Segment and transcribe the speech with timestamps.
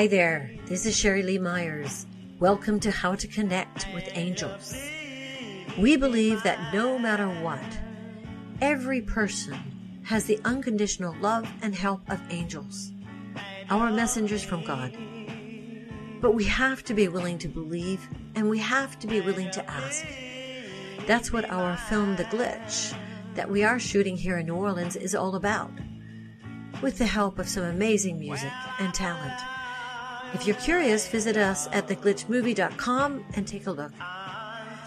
[0.00, 2.06] Hi there, this is Sherry Lee Myers.
[2.38, 4.74] Welcome to How to Connect with Angels.
[5.78, 7.62] We believe that no matter what,
[8.62, 12.92] every person has the unconditional love and help of angels,
[13.68, 14.96] our messengers from God.
[16.22, 19.70] But we have to be willing to believe and we have to be willing to
[19.70, 20.06] ask.
[21.06, 22.96] That's what our film, The Glitch,
[23.34, 25.72] that we are shooting here in New Orleans is all about,
[26.80, 29.38] with the help of some amazing music and talent.
[30.32, 33.92] If you're curious, visit us at theglitchmovie.com and take a look.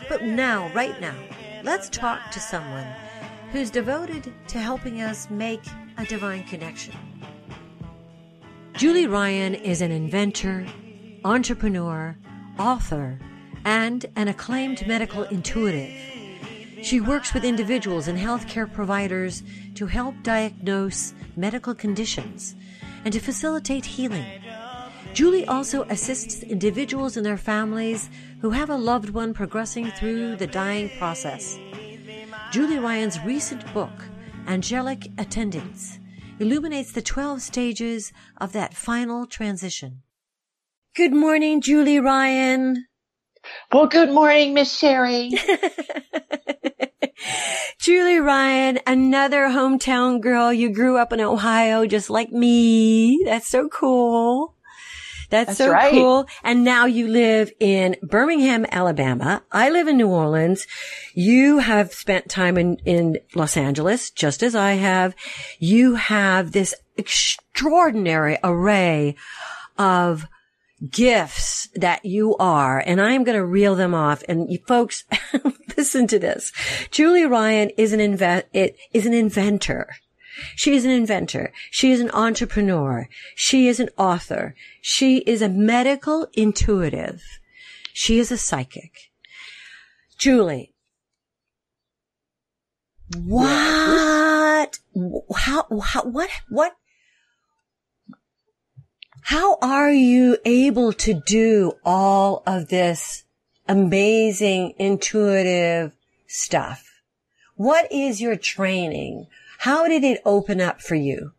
[0.09, 1.15] But now, right now,
[1.63, 2.87] let's talk to someone
[3.51, 5.63] who's devoted to helping us make
[5.97, 6.95] a divine connection.
[8.73, 10.65] Julie Ryan is an inventor,
[11.23, 12.17] entrepreneur,
[12.57, 13.19] author,
[13.65, 15.93] and an acclaimed medical intuitive.
[16.83, 19.43] She works with individuals and healthcare providers
[19.75, 22.55] to help diagnose medical conditions
[23.05, 24.42] and to facilitate healing.
[25.13, 28.09] Julie also assists individuals and their families
[28.41, 31.59] who have a loved one progressing through the dying process.
[32.51, 33.91] Julie Ryan's recent book,
[34.47, 35.99] Angelic Attendants,
[36.39, 40.01] illuminates the 12 stages of that final transition.
[40.95, 42.87] Good morning, Julie Ryan.
[43.71, 45.29] Well, good morning, Miss Sherry.
[47.79, 50.51] Julie Ryan, another hometown girl.
[50.51, 53.21] You grew up in Ohio just like me.
[53.25, 54.55] That's so cool.
[55.33, 55.91] That's, That's so right.
[55.91, 56.27] cool.
[56.43, 59.41] And now you live in Birmingham, Alabama.
[59.51, 60.67] I live in New Orleans.
[61.15, 65.15] You have spent time in, in Los Angeles, just as I have.
[65.57, 69.15] You have this extraordinary array
[69.75, 70.27] of
[70.87, 74.23] gifts that you are, and I'm going to reel them off.
[74.29, 75.03] And you folks,
[75.77, 76.51] listen to this.
[76.91, 79.89] Julie Ryan is an inve- it is an inventor.
[80.55, 81.51] She is an inventor.
[81.71, 83.07] She is an entrepreneur.
[83.35, 84.55] She is an author.
[84.81, 87.23] She is a medical intuitive.
[87.93, 89.11] She is a psychic.
[90.17, 90.73] Julie,
[93.17, 94.79] what?
[95.35, 96.75] How, how, what, what?
[99.23, 103.23] How are you able to do all of this
[103.67, 105.93] amazing intuitive
[106.27, 106.89] stuff?
[107.55, 109.27] What is your training?
[109.63, 111.31] How did it open up for you?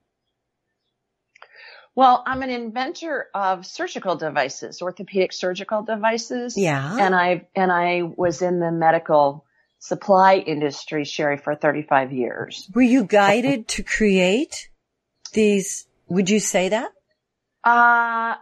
[1.95, 6.57] Well, I'm an inventor of surgical devices, orthopedic surgical devices.
[6.57, 6.97] Yeah.
[6.99, 9.45] And I, and I was in the medical
[9.79, 12.67] supply industry, Sherry, for 35 years.
[12.75, 14.71] Were you guided to create
[15.35, 15.87] these?
[16.09, 16.93] Would you say that?
[17.62, 18.37] Uh,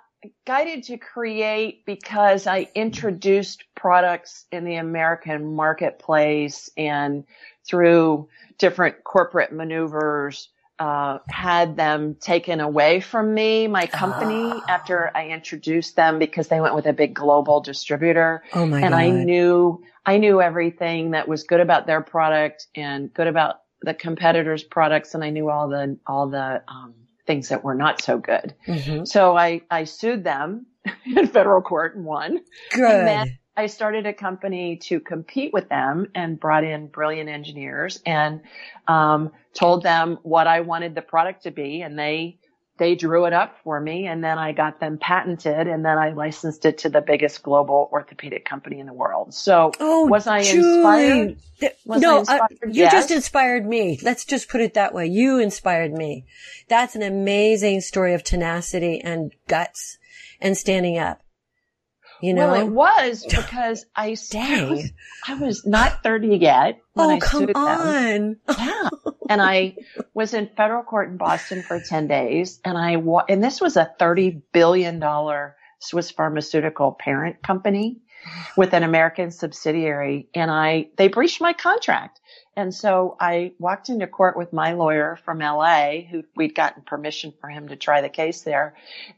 [0.47, 7.25] guided to create because I introduced products in the American marketplace and
[7.67, 8.29] through
[8.59, 14.65] different corporate maneuvers, uh, had them taken away from me, my company, Ah.
[14.69, 18.43] after I introduced them because they went with a big global distributor.
[18.53, 18.99] Oh my and God.
[18.99, 23.95] I knew, I knew everything that was good about their product and good about the
[23.95, 25.15] competitors' products.
[25.15, 26.95] And I knew all the, all the, um,
[27.27, 28.55] things that were not so good.
[28.67, 29.07] Mhm.
[29.07, 30.67] So I, I sued them
[31.05, 32.41] in federal court and won.
[32.71, 32.91] Good.
[32.91, 38.01] And then I started a company to compete with them and brought in brilliant engineers
[38.07, 38.41] and
[38.89, 42.39] um, told them what I wanted the product to be, and they
[42.79, 46.11] they drew it up for me, and then I got them patented, and then I
[46.11, 49.35] licensed it to the biggest global orthopedic company in the world.
[49.35, 51.37] So Oh, was I inspired?
[51.85, 52.43] Was no, I inspired?
[52.43, 52.93] uh, you Yes.
[52.93, 53.99] just inspired me.
[54.03, 55.07] Let's just put it that way.
[55.07, 56.25] You inspired me.
[56.69, 59.99] That's an amazing story of tenacity and guts
[60.41, 61.22] and standing up.
[62.23, 62.49] You know?
[62.49, 64.91] Well, it was because I, I was
[65.29, 67.57] I was not thirty yet when oh, I come sued them.
[67.57, 68.37] on.
[68.49, 68.89] Yeah.
[69.29, 69.77] and I
[70.15, 73.77] was in federal court in Boston for 10 days and I wa- and this was
[73.77, 77.99] a 30 billion dollar Swiss pharmaceutical parent company
[78.57, 82.21] with an American subsidiary and I they breached my contract.
[82.55, 87.33] And so I walked into court with my lawyer from LA who we'd gotten permission
[87.41, 88.75] for him to try the case there.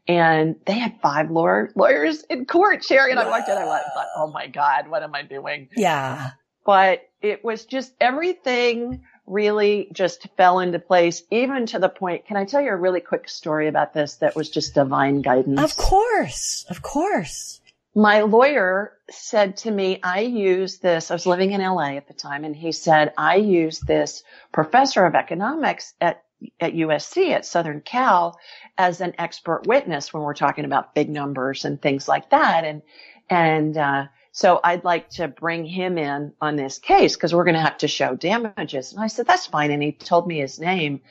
[0.07, 3.11] And they had five lawyer, lawyers in court, Sherry.
[3.11, 5.69] And I walked in, I thought, oh my God, what am I doing?
[5.77, 6.31] Yeah.
[6.65, 12.27] but it was just everything really just fell into place, even to the point.
[12.27, 15.61] Can I tell you a really quick story about this that was just divine guidance?
[15.61, 16.67] Of course.
[16.69, 17.61] Of course.
[17.95, 21.11] My lawyer said to me, I use this.
[21.11, 25.05] I was living in LA at the time and he said, I use this professor
[25.05, 26.23] of economics at
[26.61, 28.39] at USC at Southern Cal
[28.77, 32.65] as an expert witness when we're talking about big numbers and things like that.
[32.65, 32.83] And,
[33.31, 37.55] and, uh, so I'd like to bring him in on this case because we're going
[37.55, 38.93] to have to show damages.
[38.93, 39.71] And I said, that's fine.
[39.71, 41.03] And he told me his name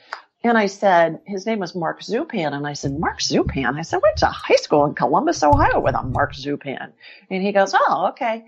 [0.44, 2.52] And I said, his name was Mark Zupan.
[2.52, 3.78] And I said, Mark Zupan?
[3.78, 6.92] I said, went to high school in Columbus, Ohio with a Mark Zupan.
[7.30, 8.44] And he goes, oh, okay.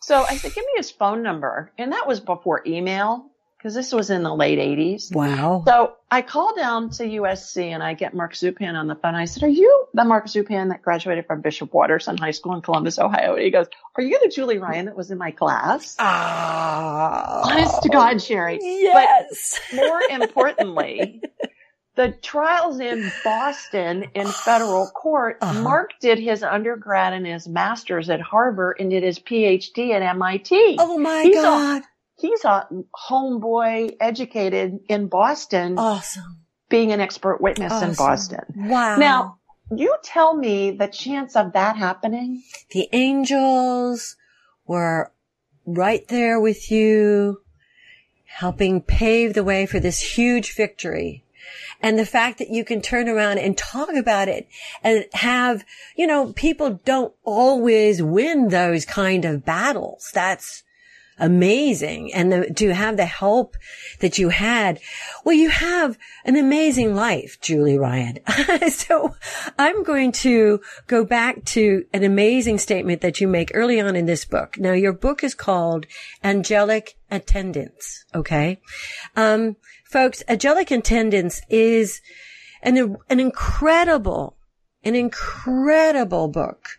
[0.00, 1.72] So I said, give me his phone number.
[1.78, 5.12] And that was before email because this was in the late 80s.
[5.12, 5.64] Wow.
[5.66, 9.16] So I call down to USC and I get Mark Zupan on the phone.
[9.16, 12.60] I said, are you the Mark Zupan that graduated from Bishop Watterson High School in
[12.62, 13.34] Columbus, Ohio?
[13.34, 13.66] And he goes,
[13.96, 15.96] are you the Julie Ryan that was in my class?
[15.98, 17.42] Ah.
[17.50, 18.58] Honest to God, Sherry.
[18.62, 19.58] Yes.
[19.72, 21.20] But more importantly,
[21.96, 25.60] the trials in Boston in federal court, Uh-huh.
[25.62, 30.76] Mark did his undergrad and his master's at Harvard and did his PhD at MIT.
[30.78, 31.82] oh my He's a- God.
[32.18, 32.66] He's a
[33.08, 36.38] homeboy educated in Boston, awesome.
[36.68, 38.44] being an expert witness in Boston.
[38.56, 38.96] Wow.
[38.96, 39.38] Now,
[39.74, 42.42] you tell me the chance of that happening.
[42.72, 44.16] the angels
[44.66, 45.12] were
[45.64, 47.42] right there with you,
[48.24, 51.24] helping pave the way for this huge victory.
[51.80, 54.48] And the fact that you can turn around and talk about it
[54.82, 55.64] and have,
[55.96, 60.10] you know, people don't always win those kind of battles.
[60.12, 60.64] That's
[61.18, 62.12] amazing.
[62.12, 63.56] And the, to have the help
[64.00, 64.80] that you had,
[65.24, 68.18] well, you have an amazing life, Julie Ryan.
[68.70, 69.14] so
[69.58, 74.06] I'm going to go back to an amazing statement that you make early on in
[74.06, 74.58] this book.
[74.58, 75.86] Now, your book is called
[76.22, 78.04] Angelic Attendants.
[78.14, 78.60] Okay.
[79.16, 82.00] Um, folks, Angelic Attendants is
[82.62, 84.36] an, an incredible,
[84.84, 86.78] an incredible book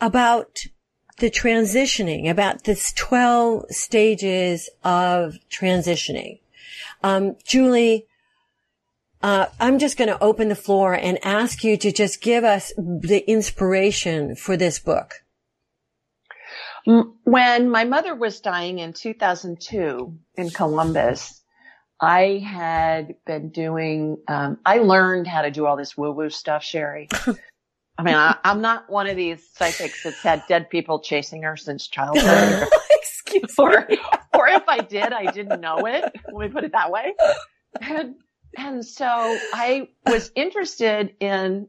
[0.00, 0.64] about
[1.20, 6.40] the transitioning, about this 12 stages of transitioning.
[7.02, 8.06] Um, Julie,
[9.22, 12.72] uh, I'm just going to open the floor and ask you to just give us
[12.76, 15.24] the inspiration for this book.
[16.86, 21.42] When my mother was dying in 2002 in Columbus,
[22.00, 26.64] I had been doing, um, I learned how to do all this woo woo stuff,
[26.64, 27.08] Sherry.
[28.00, 31.54] I mean, I, I'm not one of these psychics that's had dead people chasing her
[31.54, 32.66] since childhood.
[32.92, 33.86] Excuse or,
[34.32, 36.04] or if I did, I didn't know it.
[36.32, 37.12] Let me put it that way.
[37.78, 38.14] And,
[38.56, 41.68] and so I was interested in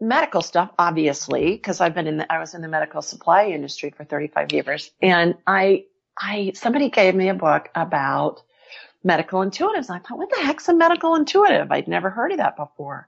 [0.00, 3.90] medical stuff, obviously, because I've been in the, I was in the medical supply industry
[3.90, 4.92] for 35 years.
[5.02, 5.86] And I,
[6.16, 8.42] I, somebody gave me a book about
[9.06, 9.88] medical intuitives.
[9.88, 11.70] I thought, what the heck's a medical intuitive?
[11.70, 13.06] I'd never heard of that before.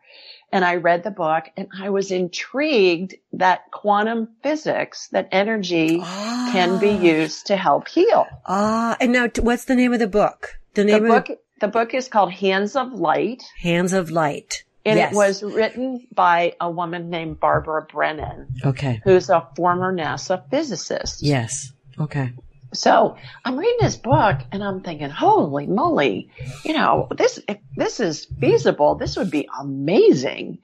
[0.53, 6.79] And I read the book and I was intrigued that quantum physics, that energy can
[6.81, 8.27] be used to help heal.
[8.47, 10.59] Ah, and now what's the name of the book?
[10.75, 14.62] The The name of book, the book is called Hands of Light Hands of Light.
[14.87, 15.12] and Yes.
[15.12, 19.03] it was written by a woman named Barbara Brennan, Okay.
[19.05, 21.23] who's a former NASA physicist.
[21.23, 21.73] Yes.
[22.01, 22.33] Okay.
[22.73, 26.31] So I'm reading this book and I'm thinking, holy moly,
[26.65, 30.59] you know, this, if this is feasible, this would be amazing.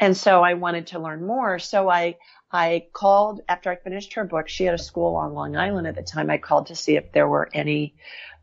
[0.00, 1.58] And so I wanted to learn more.
[1.58, 2.16] So I,
[2.50, 4.48] I called after I finished her book.
[4.48, 6.30] She had a school on Long Island at the time.
[6.30, 7.94] I called to see if there were any,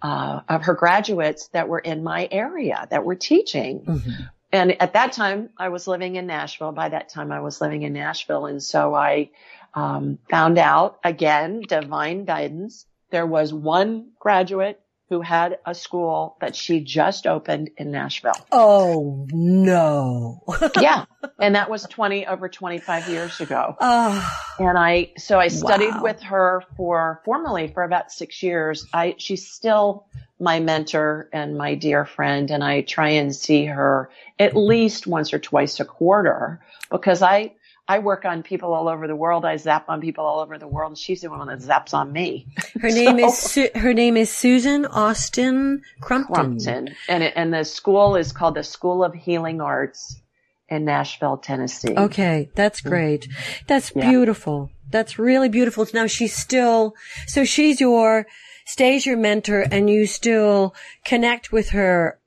[0.02, 3.82] uh, of her graduates that were in my area that were teaching.
[3.86, 4.30] Mhm.
[4.54, 6.72] And at that time, I was living in Nashville.
[6.72, 8.48] By that time, I was living in Nashville.
[8.48, 9.30] And so I
[9.74, 12.86] um, found out again, divine guidance.
[13.12, 14.80] There was one graduate
[15.10, 18.46] who had a school that she just opened in Nashville.
[18.50, 20.42] Oh no.
[20.80, 21.04] yeah.
[21.38, 23.76] And that was 20 over 25 years ago.
[23.82, 26.04] oh, And I, so I studied Wow.
[26.04, 28.86] with her for formally for about six years.
[28.94, 30.06] I, she's still
[30.40, 32.50] my mentor and my dear friend.
[32.50, 37.54] And I try and see her at least once or twice a quarter because I,
[37.92, 39.44] I work on people all over the world.
[39.44, 40.92] I zap on people all over the world.
[40.92, 42.48] And she's the one that zaps on me.
[42.82, 46.34] her name So- is Su- her name is Susan Austin Crumpton.
[46.34, 46.96] Crumpton.
[47.10, 50.22] And it, and the school is called the School of Healing Arts
[50.70, 51.94] in Nashville, Tennessee.
[51.98, 52.90] Okay, that's mm-hmm.
[52.90, 53.28] great.
[53.68, 54.10] That's Yeah.
[54.10, 54.70] beautiful.
[54.90, 55.86] That's really beautiful.
[55.94, 56.96] Now she's still,
[57.28, 58.26] so she's your,
[58.66, 62.18] stays your mentor and you still connect with her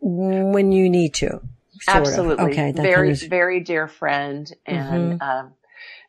[0.00, 1.42] when you need to.
[1.80, 2.06] Sort of.
[2.06, 2.44] Absolutely.
[2.52, 4.52] Okay, very, of- very dear friend.
[4.66, 5.22] And, Mm-hmm.
[5.22, 5.52] um,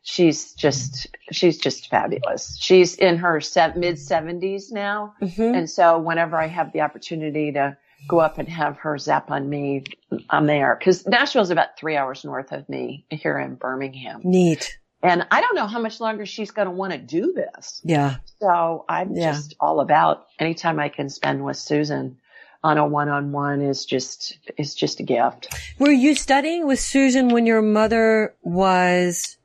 [0.03, 2.57] she's just, she's just fabulous.
[2.59, 5.13] She's in her se- mid seventies now.
[5.21, 5.55] Mhm.
[5.55, 9.47] And so whenever I have the opportunity to go up and have her zap on
[9.47, 9.83] me,
[10.29, 10.77] I'm there.
[10.83, 14.21] Cause Nashville's about three hours north of me here in Birmingham.
[14.23, 14.75] Neat.
[15.03, 17.79] And I don't know how much longer she's going to want to do this.
[17.83, 18.15] Yeah.
[18.39, 19.33] So I'm Yeah.
[19.33, 22.17] just all about anytime I can spend with Susan
[22.63, 25.47] on a one-on-one is just, is just a gift.
[25.79, 29.37] Were you studying with Susan when your mother was,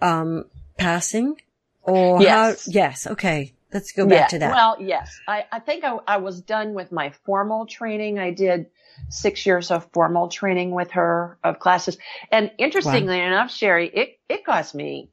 [0.00, 0.44] um,
[0.76, 1.40] passing?
[1.82, 2.66] Or Yes.
[2.66, 2.72] how?
[2.72, 3.06] Yes.
[3.06, 3.52] Okay.
[3.72, 4.26] Let's go back yeah.
[4.26, 4.52] to that.
[4.52, 5.20] Well, yes.
[5.28, 8.18] I, I think I, I was done with my formal training.
[8.18, 8.66] I did
[9.10, 11.98] six years of formal training with her of classes.
[12.32, 13.26] And interestingly wow.
[13.26, 15.10] enough, Sherry, it, it cost me,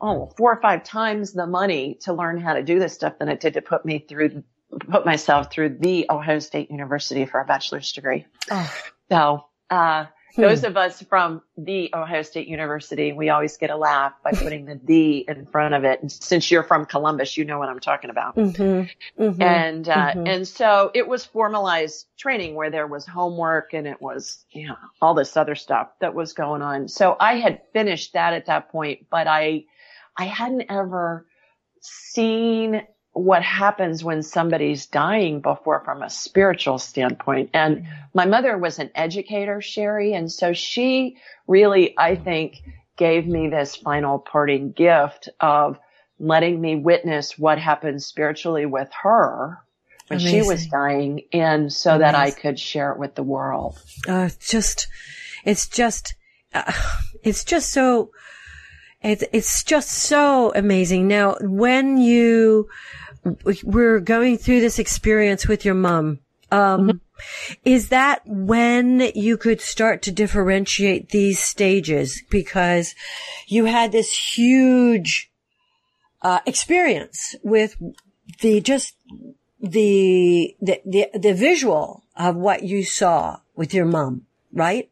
[0.00, 3.28] oh, four or five times the money to learn how to do this stuff than
[3.28, 4.44] it did to put me through,
[4.78, 8.26] put myself through the Ohio State University for a bachelor's degree.
[8.50, 8.74] Oh.
[9.10, 10.42] So, uh, Hmm.
[10.42, 14.64] Those of us from the Ohio State University, we always get a laugh by putting
[14.64, 16.02] the "the" in front of it.
[16.02, 18.34] And since you're from Columbus, you know what I'm talking about.
[18.34, 19.22] Mm-hmm.
[19.22, 19.42] Mm-hmm.
[19.42, 20.26] And uh, mm-hmm.
[20.26, 24.76] and so it was formalized training where there was homework and it was you know
[25.00, 26.88] all this other stuff that was going on.
[26.88, 29.66] So I had finished that at that point, but I
[30.16, 31.26] I hadn't ever
[31.80, 32.82] seen
[33.14, 37.50] what happens when somebody's dying before from a spiritual standpoint.
[37.54, 41.16] And my mother was an educator, Sherry, and so she
[41.46, 42.62] really, I think,
[42.96, 45.78] gave me this final parting gift of
[46.18, 49.58] letting me witness what happened spiritually with her
[50.08, 50.42] when Amazing.
[50.42, 52.00] she was dying and so Amazing.
[52.00, 53.80] that I could share it with the world.
[54.08, 54.88] Uh, just,
[55.44, 56.14] it's just,
[56.52, 56.72] uh,
[57.22, 58.10] it's just so,
[59.02, 61.08] it's, it's just so amazing.
[61.08, 62.68] Now, when you,
[63.62, 66.20] we're going through this experience with your mom.
[66.50, 67.54] Um, mm-hmm.
[67.64, 72.22] is that when you could start to differentiate these stages?
[72.30, 72.94] Because
[73.46, 75.30] you had this huge,
[76.22, 77.76] uh, experience with
[78.40, 78.94] the, just
[79.60, 84.90] the, the, the, the visual of what you saw with your mom, right?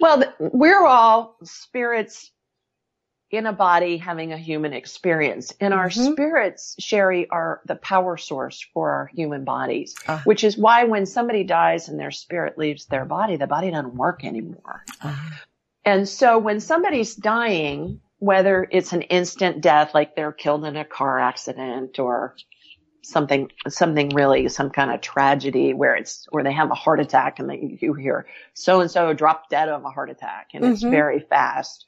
[0.00, 2.30] Well, we're all spirits
[3.36, 5.52] in a body having a human experience.
[5.60, 6.12] And our mm-hmm.
[6.12, 11.06] spirits, Sherry, are the power source for our human bodies, uh which is why when
[11.06, 14.84] somebody dies and their spirit leaves their body, the body doesn't work anymore.
[15.02, 15.30] uh
[15.84, 20.84] And so when somebody's dying, whether it's an instant death, like they're killed in a
[20.84, 22.36] car accident or
[23.02, 27.38] something, something really, some kind of tragedy where it's, where they have a heart attack
[27.38, 30.72] and they, you hear so and so drop dead of a heart attack and mm-hmm.
[30.72, 31.84] it's very fast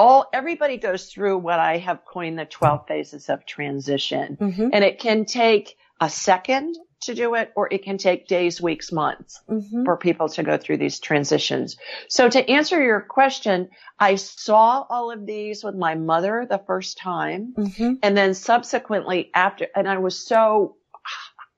[0.00, 4.38] all everybody goes through what I have coined the 12 phases of transition.
[4.40, 4.68] Mm-hmm.
[4.72, 8.92] And it can take a second to do it or it can take days, weeks,
[8.92, 9.84] months mm-hmm.
[9.84, 11.76] for people to go through these transitions.
[12.08, 16.96] So to answer your question, I saw all of these with my mother the first
[16.96, 17.92] time mm-hmm.
[18.02, 20.76] and then subsequently after, and I was so,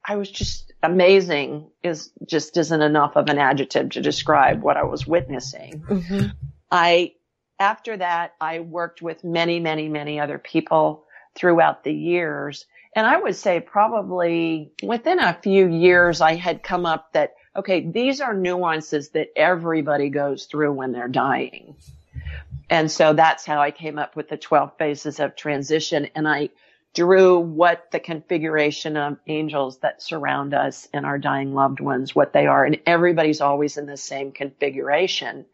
[0.04, 4.82] I was just amazing is just isn't enough of an adjective to describe what I
[4.82, 5.84] was witnessing.
[5.88, 6.26] Mm-hmm.
[6.72, 7.12] I
[7.62, 11.04] after that, I worked with many, many, many other people
[11.34, 12.66] throughout the years.
[12.94, 17.80] And I would say probably within a few years, I had come up that, okay,
[17.80, 21.76] these are nuances that everybody goes through when they're dying.
[22.68, 26.08] And so that's how I came up with the 12 phases of transition.
[26.14, 26.50] And I
[26.94, 32.32] drew what the configuration of angels that surround us and our dying loved ones, what
[32.32, 32.64] they are.
[32.64, 35.46] And everybody's always in the same configuration.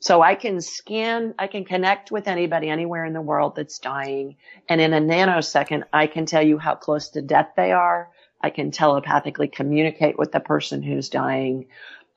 [0.00, 4.36] So I can scan, I can connect with anybody anywhere in the world that's dying.
[4.68, 8.08] And in a nanosecond, I can tell you how close to death they are.
[8.40, 11.66] I can telepathically communicate with the person who's dying.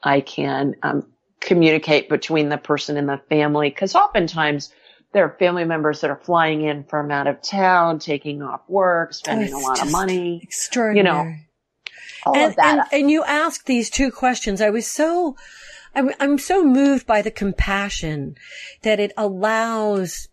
[0.01, 1.07] I can um,
[1.41, 4.71] communicate between the person and the family because oftentimes
[5.13, 9.09] there are family members that are flying in from out of town, taking off work,
[9.11, 10.41] oh, spending oh, a lot of money.
[10.43, 10.97] Extraordinary.
[10.97, 11.35] You know,
[12.25, 12.87] all and, of that.
[12.91, 14.61] And, and you asked these two questions.
[14.61, 15.35] I was so
[15.95, 18.35] I'm, I'm so moved by the compassion
[18.81, 20.27] that it allows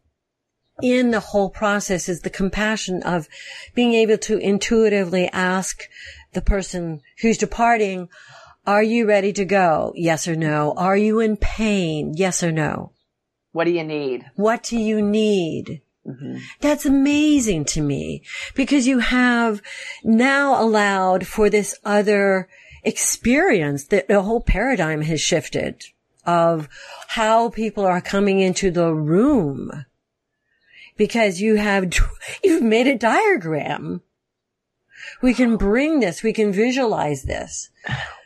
[0.83, 3.29] in the whole process is the compassion of
[3.75, 5.83] being able to intuitively ask
[6.33, 8.09] the person who's departing,
[8.67, 9.93] are you ready to go?
[9.95, 10.73] Yes or no.
[10.77, 12.15] Are you in pain?
[12.17, 12.93] Yes or no.
[13.53, 14.31] What do you need?
[14.37, 15.83] What do you need?
[16.07, 16.39] Mm-hmm.
[16.61, 18.23] That's amazing to me
[18.55, 19.61] because you have
[20.03, 22.49] now allowed for this other
[22.83, 25.85] experience that the whole paradigm has shifted
[26.25, 26.69] of
[27.09, 29.85] how people are coming into the room
[30.97, 31.93] because you have,
[32.45, 34.03] you've made a diagram.
[35.23, 37.71] We can bring this, we can visualize this.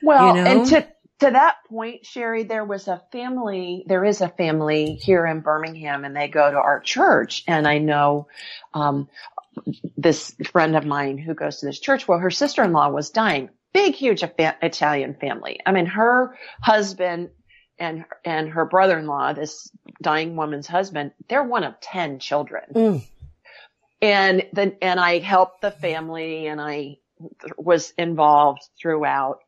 [0.02, 0.50] Well, you know?
[0.50, 0.86] and to,
[1.20, 6.04] to that point, Sherry, there was a family, there is a family here in Birmingham
[6.04, 7.44] and they go to our church.
[7.46, 8.28] And I know,
[8.72, 9.08] um,
[9.96, 12.08] this friend of mine who goes to this church.
[12.08, 15.60] Well, her sister-in-law was dying big, huge Italian family.
[15.66, 17.30] I mean, her husband
[17.78, 22.64] and and her brother-in-law, this dying woman's husband, they're one of ten children.
[22.72, 23.06] Mm.
[24.00, 26.98] And then and I helped the family, and I
[27.58, 29.40] was involved throughout.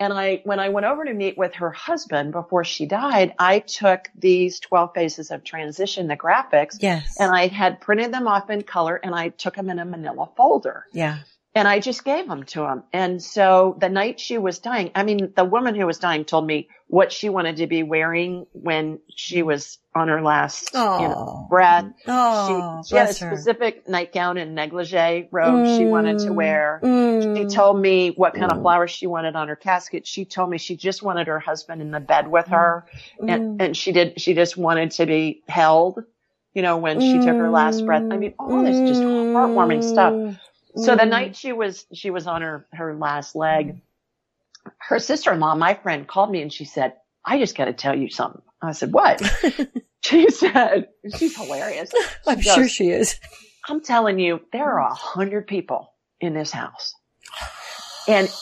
[0.00, 3.58] And I, when I went over to meet with her husband before she died, I
[3.58, 7.16] took these 12 phases of transition, the graphics, Yes.
[7.20, 10.30] and I had printed them off in color and I took them in a manila
[10.36, 11.18] folder yeah.
[11.54, 12.84] And I just gave them to him.
[12.92, 16.46] And so the night she was dying, I mean, the woman who was dying told
[16.46, 21.46] me what she wanted to be wearing when she was on her last you know,
[21.50, 21.86] breath.
[22.06, 23.36] Oh, she, she had a bless her.
[23.36, 26.78] specific nightgown and negligee robe she wanted to Mm, wear.
[26.82, 27.52] She mm.
[27.52, 30.06] told me what kind of flowers she wanted on her casket.
[30.06, 32.86] She told me she just wanted her husband in the bed with her
[33.20, 33.30] Mm.
[33.34, 36.04] and, and she did, she just wanted to be held,
[36.54, 38.04] you know, when she took her last breath.
[38.10, 40.36] I mean, all this just heartwarming stuff.
[40.76, 41.10] So the Mm.
[41.10, 43.80] night she was, she was on her, her last leg,
[44.78, 48.08] her sister-in-law, my friend called me and she said, I just got to tell you
[48.10, 48.42] something.
[48.62, 49.22] I said, what?
[50.04, 51.90] she said, she's hilarious.
[52.26, 53.18] I'm She sure she is.
[53.68, 56.94] I'm telling you, there are a hundred people in this house.
[58.08, 58.32] And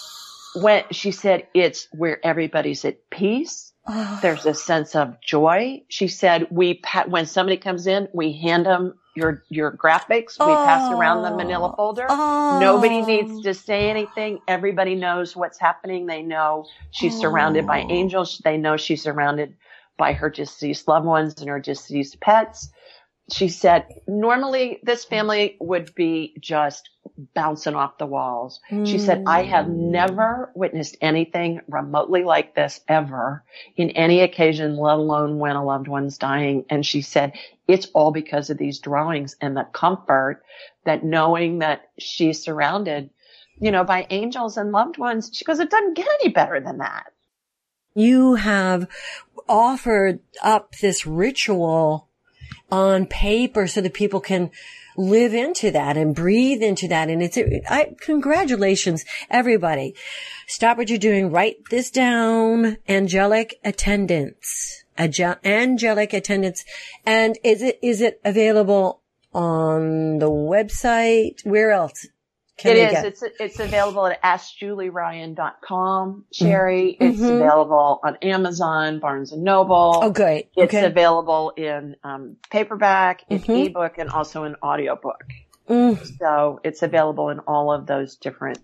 [0.54, 4.18] when she said it's where everybody's at peace, Oh.
[4.20, 5.82] there's a sense of joy.
[5.88, 10.38] She said, we, pat, when somebody comes in, we hand them your, your graphics.
[10.38, 11.76] We pass around the manila oh.
[11.76, 12.06] folder.
[12.08, 12.58] Oh.
[12.60, 14.40] Nobody needs to say anything.
[14.48, 16.06] Everybody knows what's happening.
[16.06, 17.90] They know she's surrounded by Oh.
[17.90, 18.40] angels.
[18.44, 19.54] They know she's surrounded
[19.98, 22.70] by her deceased loved ones and her deceased pets.
[23.30, 26.88] She said, normally this family would be just
[27.34, 28.60] bouncing off the walls.
[28.84, 29.90] She said, I have hmm.
[29.90, 33.44] never witnessed anything remotely like this ever
[33.76, 36.64] in any occasion, let alone when a loved one's dying.
[36.70, 37.34] And she said,
[37.66, 40.42] it's all because of these drawings and the comfort
[40.84, 43.10] that knowing that she's surrounded,
[43.60, 45.30] you know, by angels and loved ones.
[45.34, 47.12] She goes, it doesn't get any better than that.
[47.94, 48.88] You have
[49.48, 52.07] offered up this ritual
[52.70, 54.50] on paper so that people can
[54.96, 57.08] live into that and breathe into that.
[57.08, 59.94] And it's, I, congratulations, everybody.
[60.46, 61.30] Stop what you're doing.
[61.30, 62.78] Write this down.
[62.88, 64.84] Angelic attendants.
[64.98, 66.64] Angelic attendants.
[67.06, 69.00] And is it, is it available
[69.32, 71.46] on the website?
[71.46, 72.06] Where else?
[72.58, 72.92] Can It is.
[72.92, 76.24] get- It's it's available at askjulieryan.com.
[76.32, 77.36] Sherry, it's Mhm.
[77.40, 80.00] available on Amazon, Barnes and Noble.
[80.02, 80.50] Oh, great.
[80.56, 80.84] It's okay.
[80.86, 83.66] available in um, paperback, in Mhm.
[83.66, 85.24] ebook, and also in audiobook.
[85.68, 88.58] Mm, So it's available in all of those different,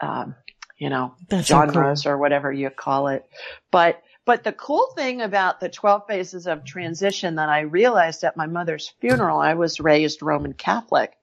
[0.00, 0.34] um,
[0.78, 1.72] you know, that's so cool.
[1.72, 3.26] genres or whatever you call it.
[3.70, 8.36] But but the cool thing about the 12 phases of transition that I realized at
[8.36, 11.16] my mother's funeral, I was raised Roman Catholic.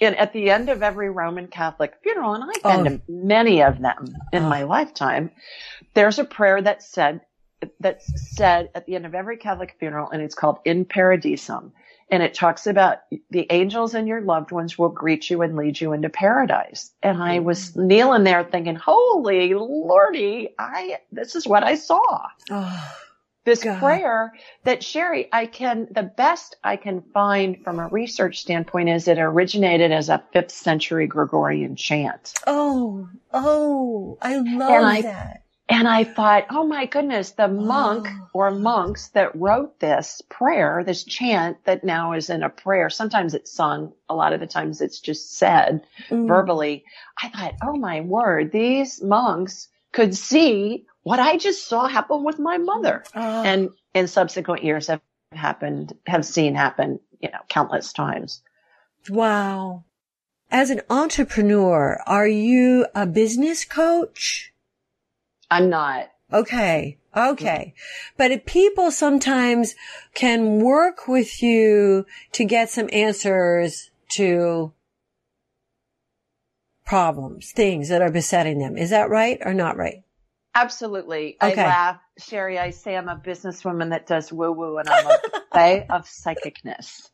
[0.00, 2.96] And at the end of every Roman Catholic funeral, and I've been Oh.
[2.96, 4.48] to many of them in Oh.
[4.48, 5.30] my lifetime,
[5.94, 7.20] there's a prayer that said,
[7.78, 11.72] that's said at the end of every Catholic funeral, and it's called In Paradisum.
[12.10, 12.98] And it talks about
[13.30, 16.92] the angels and your loved ones will greet you and lead you into paradise.
[17.02, 22.26] And I was kneeling there thinking, holy lordy, I, this is what I saw.
[22.50, 22.92] Oh,
[23.44, 23.78] This God.
[23.80, 24.32] prayer
[24.64, 29.18] that Sherry, I can, the best I can find from a research standpoint is it
[29.18, 32.34] originated as a fifth century Gregorian chant.
[32.46, 35.38] oh, oh, I love And I- that.
[35.68, 38.28] And I thought, oh my goodness, the monk Oh.
[38.34, 43.32] or monks that wrote this prayer, this chant that now is in a prayer, sometimes
[43.32, 46.26] it's sung, a lot of the times it's just said Mm.
[46.28, 46.84] verbally.
[47.22, 52.38] I thought, oh my word, these monks could see what I just saw happen with
[52.38, 53.04] my mother.
[53.14, 55.00] Oh, And in subsequent years have
[55.32, 58.42] happened, have seen happen, you know, countless times.
[59.08, 59.84] wow.
[60.50, 64.52] As an entrepreneur, are you a business coach?
[65.50, 66.10] I'm not.
[66.30, 66.98] Okay.
[67.16, 67.72] Okay.
[68.18, 69.74] But if people sometimes
[70.14, 74.74] can work with you to get some answers to
[76.84, 78.76] problems, things that are besetting them.
[78.76, 80.02] Is that right or not right?
[80.54, 81.36] Absolutely.
[81.42, 81.62] Okay.
[81.62, 82.00] I laugh.
[82.18, 85.18] Sherry, I say I'm a businesswoman that does woo woo and I'm a
[85.52, 87.08] buffet of psychicness.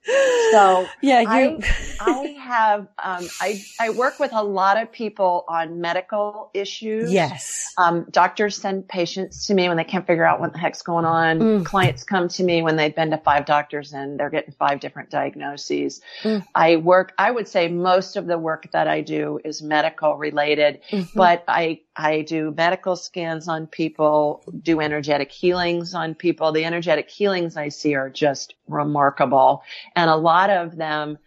[0.50, 1.58] So yeah, I, you,
[2.00, 7.12] I have, um, I, I work with a lot of people on medical issues.
[7.12, 7.72] yes.
[7.78, 11.04] Um, doctors send patients to me when they can't figure out what the heck's going
[11.04, 11.38] on.
[11.38, 11.64] Mm.
[11.64, 15.10] Clients come to me when they've been to five doctors and they're getting five different
[15.10, 16.00] diagnoses.
[16.24, 16.44] Mm.
[16.56, 20.80] I work, I would say most of the work that I do is medical related,
[20.90, 21.08] Mhm.
[21.14, 26.50] but I, I do medical scans on people, do energetic healings on people.
[26.50, 29.62] The energetic healings I see are just remarkable.
[29.94, 31.18] And a lot of them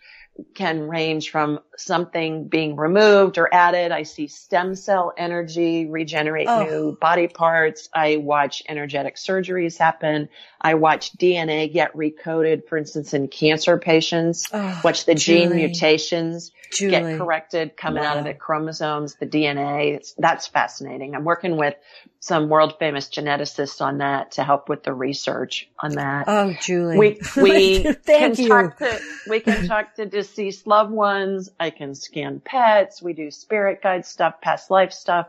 [0.55, 3.91] can range from something being removed or added.
[3.91, 6.63] I see stem cell energy regenerate Oh.
[6.63, 7.89] new body parts.
[7.93, 10.29] I watch energetic surgeries happen.
[10.59, 14.47] I watch DNA get recoded, for instance, in cancer patients.
[14.53, 16.91] Oh, Watch the gene mutations Julie.
[16.91, 19.95] get corrected coming out of the chromosomes, the DNA.
[19.95, 21.13] It's, that's fascinating.
[21.15, 21.75] I'm working with
[22.19, 26.25] some world famous geneticists on that to help with the research on that.
[26.27, 26.97] Oh, Julie.
[26.97, 28.49] we we Thank can you.
[28.49, 31.49] talk to we can talk to deceased loved ones.
[31.59, 33.01] I can scan pets.
[33.01, 35.27] We do spirit guide stuff, past life stuff.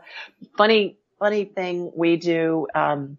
[0.57, 3.17] Funny funny thing we do um,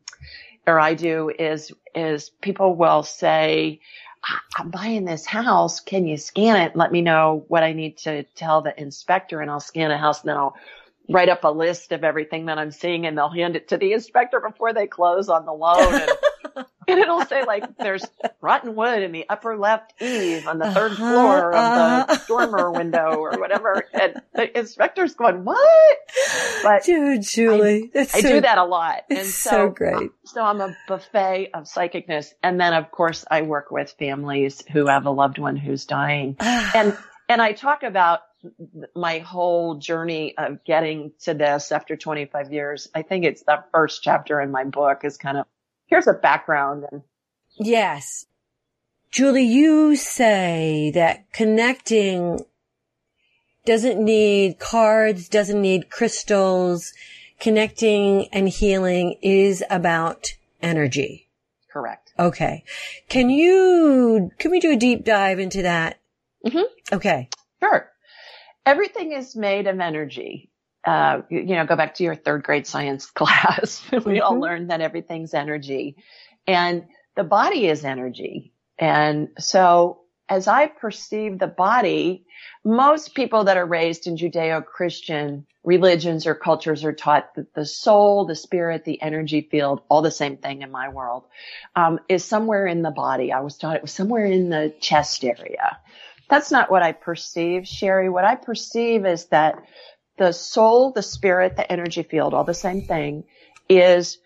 [0.66, 3.80] or I do is is people will say.
[4.24, 5.80] "I- I'm buying this house.
[5.80, 6.76] Can you scan it?
[6.76, 10.22] Let me know what I need to tell the inspector and I'll scan a house
[10.22, 10.56] and then I'll
[11.10, 13.92] write up a list of everything that I'm seeing and they'll hand it to the
[13.92, 15.94] inspector before they close on the loan.
[15.94, 16.12] And,
[16.88, 18.04] and it'll say like there's
[18.40, 22.06] rotten wood in the upper left eave on the third Uh-huh, floor of uh-huh.
[22.08, 23.84] the dormer window or whatever.
[23.92, 25.98] And the inspector's going, what?
[26.62, 27.90] But Dude, Julie.
[27.92, 29.04] That's I so, do that a lot.
[29.08, 30.10] It's and so great.
[30.24, 32.32] So I'm a buffet of psychicness.
[32.42, 36.36] And then of course I work with families who have a loved one who's dying
[36.40, 36.96] and
[37.28, 38.20] and I talk about
[38.94, 42.88] my whole journey of getting to this after 25 years.
[42.94, 45.46] I think it's the first chapter in my book is kind of
[45.86, 47.02] here's a background and
[47.56, 48.26] Yes.
[49.10, 52.44] Julie, you say that connecting
[53.64, 56.92] doesn't need cards, doesn't need crystals.
[57.40, 61.28] Connecting and healing is about energy.
[61.72, 62.12] correct.
[62.18, 62.62] Okay.
[63.08, 65.98] Can you, can we do a deep dive into that?
[66.46, 66.64] Mhm.
[66.92, 67.28] Okay.
[67.60, 67.90] Sure.
[68.64, 70.50] Everything is made of energy.
[70.86, 73.82] Uh, you, you know, go back to your third grade science class.
[74.04, 74.42] we all Mhm.
[74.42, 75.96] learned that everything's energy
[76.46, 76.84] and
[77.16, 78.52] the body is energy.
[78.78, 82.26] And so as I perceive the body,
[82.64, 88.26] most people that are raised in Judeo-Christian religions or cultures are taught that the soul,
[88.26, 91.24] the spirit, the energy field, all the same thing in my world,
[91.76, 93.32] um, is somewhere in the body.
[93.32, 95.78] I was taught it was somewhere in the chest area.
[96.28, 98.08] That's not what I perceive, Sherry.
[98.08, 99.56] What I perceive is that
[100.18, 103.24] the soul, the spirit, the energy field, all the same thing
[103.68, 104.18] is,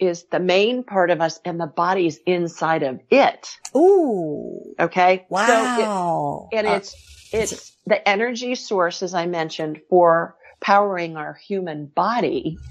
[0.00, 3.48] is the main part of us and the body's inside of it.
[3.76, 4.74] Ooh.
[4.80, 5.26] Okay.
[5.32, 6.48] So it- Wow.
[6.52, 6.96] and Uh, it's
[7.32, 12.62] it's the energy source, as I mentioned, for powering our human body.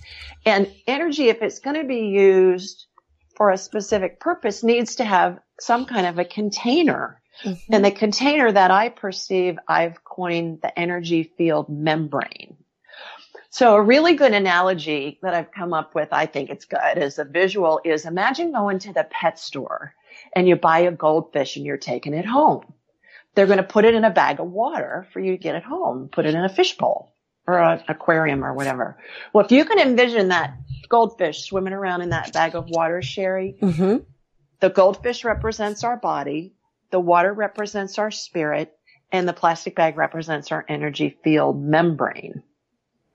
[0.45, 2.87] And energy, if it's going to be used
[3.37, 7.20] for a specific purpose, needs to have some kind of a container.
[7.43, 7.59] Mhm.
[7.69, 12.57] And the container that I perceive, I've coined the energy field membrane.
[13.49, 17.19] So a really good analogy that I've come up with, I think it's good as
[17.19, 19.93] a visual is imagine going to the pet store
[20.33, 22.73] and you buy a goldfish and you're taking it home.
[23.35, 25.63] They're going to put it in a bag of water for you to get it
[25.63, 27.13] home, put it in a fish bowl
[27.47, 28.97] or an aquarium or whatever.
[29.33, 30.53] Well, if you can envision that
[30.87, 34.05] goldfish swimming around in that bag of water, Sherry, Mhm.
[34.61, 36.53] the goldfish represents our body,
[36.91, 38.73] the water represents our spirit,
[39.11, 42.43] and the plastic bag represents our energy field membrane.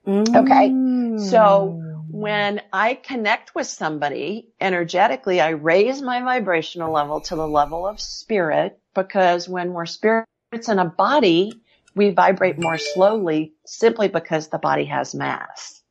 [0.07, 0.69] Okay.
[0.69, 1.19] Mm.
[1.19, 7.87] So when I connect with somebody energetically, I raise my vibrational level to the level
[7.87, 10.27] of spirit because when we're spirits
[10.69, 11.61] in a body,
[11.95, 15.81] we vibrate more slowly simply because the body has mass.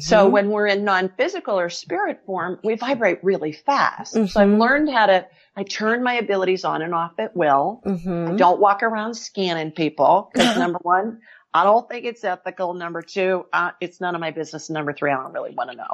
[0.00, 0.30] So Mhm.
[0.30, 4.12] when we're in non-physical or spirit form, we vibrate really fast.
[4.12, 4.58] So I've Mhm.
[4.58, 5.26] learned how to,
[5.60, 7.82] I turn my abilities on and off at will.
[7.84, 8.32] Mhm.
[8.32, 11.20] I don't walk around scanning people because number one,
[11.52, 12.72] I don't think it's ethical.
[12.72, 14.70] Number two, uh, it's none of my business.
[14.70, 15.88] Number three, I don't really want to know.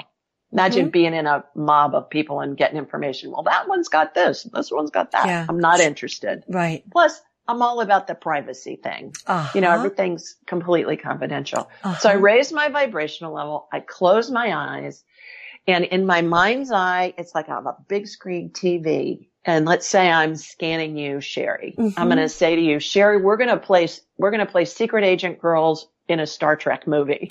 [0.53, 0.93] Imagine Mhm.
[0.93, 3.33] being in a mob of people and getting information.
[3.33, 4.45] Well, that one's got this.
[4.45, 5.27] This one's got that.
[5.27, 5.47] Yeah.
[5.49, 6.45] I'm not interested.
[6.49, 6.85] Right.
[6.93, 9.15] Plus, I'm all about the privacy thing.
[9.27, 9.51] Uh-huh.
[9.53, 11.69] You know, everything's completely confidential.
[11.99, 12.19] So I Uh-huh.
[12.21, 13.67] raise my vibrational level.
[13.73, 15.03] I close my eyes
[15.67, 19.29] and in my mind's eye, it's like I have a big screen TV.
[19.47, 21.75] And let's say I'm scanning you, Sherry.
[21.79, 21.95] Mhm.
[21.97, 24.65] I'm going to say to you, Sherry, we're going to play, we're going to play
[24.65, 27.29] secret agent girls in a Star Trek movie.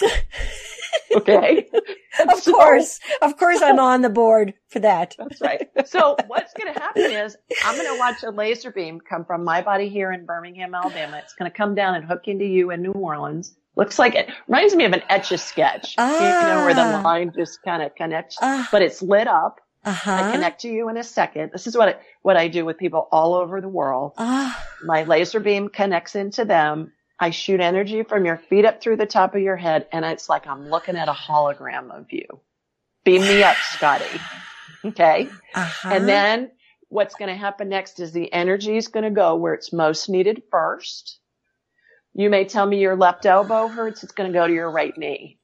[1.16, 1.68] okay.
[2.30, 3.00] Of So- course.
[3.22, 5.16] Of course I'm on the board for that.
[5.18, 5.68] That's right.
[5.86, 9.44] So what's going to happen is I'm going to watch a laser beam come from
[9.44, 11.18] my body here in Birmingham, Alabama.
[11.24, 13.56] It's going to come down and hook into you in New Orleans.
[13.76, 16.98] Looks like it reminds me of an etch a sketch, you know, where Ah.
[16.98, 19.60] the line just kind of connects, Uh, but it's lit up.
[19.86, 20.12] Uh-huh.
[20.12, 21.52] I connect to you in a second.
[21.54, 24.14] This is what I, what I do with people all over the world.
[24.18, 26.92] Ah, My laser beam connects into them.
[27.20, 30.28] I shoot energy from your feet up through the top of your head, and it's
[30.28, 32.26] like I'm looking at a hologram of you.
[33.06, 34.20] Beam me up, Scotty.
[34.84, 35.30] Okay.
[35.54, 35.90] uh-huh.
[35.92, 36.52] And then
[36.90, 40.10] what's going to happen next is the energy is going to go where it's most
[40.10, 41.20] needed first.
[42.14, 44.04] You may tell me your left elbow hurts.
[44.04, 45.38] It's going to go to your right knee.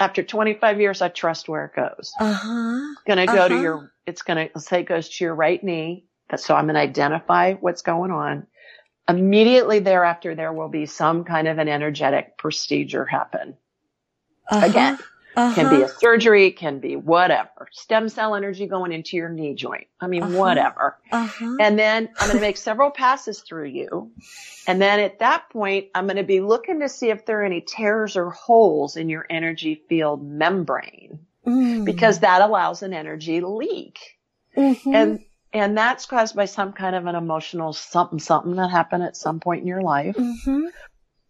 [0.00, 2.12] After 25 years, I trust where it goes.
[2.20, 2.80] Uh huh.
[2.92, 3.48] It's going to go Uh-huh.
[3.48, 6.06] to your, it's going to say it goes to your right knee.
[6.36, 8.46] So I'm going to identify what's going on.
[9.08, 13.56] Immediately thereafter, there will be some kind of an energetic procedure happen.
[14.50, 14.66] Uh-huh.
[14.66, 14.98] Again,
[15.38, 15.54] uh-huh.
[15.54, 17.68] can be a surgery, can be whatever.
[17.70, 19.86] Stem cell energy going into your knee joint.
[20.00, 20.38] I mean, Uh-huh.
[20.38, 20.98] whatever.
[21.12, 21.56] Uh-huh.
[21.60, 24.10] And then I'm going to make several passes through you.
[24.66, 27.44] And then at that point, I'm going to be looking to see if there are
[27.44, 31.84] any tears or holes in your energy field membrane Mm.
[31.86, 34.18] because that allows an energy leak.
[34.54, 34.94] Mhm.
[34.94, 35.24] And,
[35.54, 39.40] and that's caused by some kind of an emotional something, something that happened at some
[39.40, 40.16] point in your life.
[40.16, 40.68] Mhm.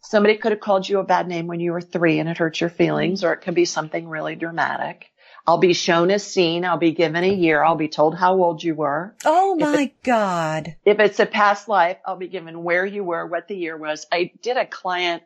[0.01, 2.61] Somebody could have called you a bad name when you were three and it hurt
[2.61, 5.11] your feelings, or it could be something really dramatic.
[5.47, 6.67] I'll be shown a scene.
[6.67, 7.65] I'll be given a year.
[7.65, 9.15] I'll be told how old you were.
[9.25, 10.77] Oh If my God.
[10.85, 14.07] If it's a past life, I'll be given where you were, what the year was.
[14.13, 15.23] I did a client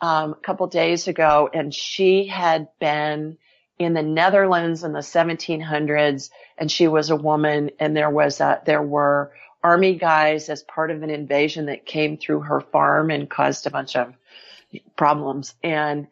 [0.00, 3.36] um, a couple days ago, and she had been
[3.78, 8.62] in the Netherlands in the 1700s, and she was a woman, and there was a,
[8.64, 13.28] there were army guys as part of an invasion that came through her farm and
[13.28, 14.14] caused a bunch of
[14.96, 15.54] problems.
[15.62, 16.08] And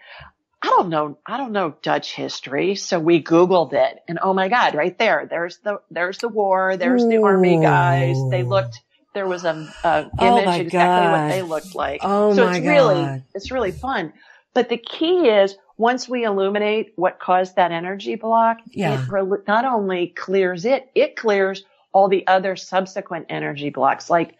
[0.62, 2.74] I don't know, I don't know Dutch history.
[2.74, 6.76] So we Googled it and oh my God, right there, there's the, there's the war.
[6.76, 8.16] There's the army guys.
[8.30, 8.80] They looked,
[9.14, 12.00] there was a, a Oh image my exactly what they looked like.
[12.02, 14.12] Oh so my it's really, it's really fun.
[14.54, 19.06] But the key is once we illuminate what caused that energy block, Yeah.
[19.10, 21.64] it not only clears it, it clears
[21.96, 24.36] all the other subsequent energy blocks, like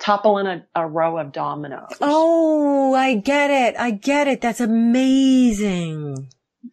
[0.00, 1.96] toppling a, a row of dominoes.
[2.00, 3.78] Oh, I get it.
[3.78, 4.40] I get it.
[4.40, 6.28] That's amazing.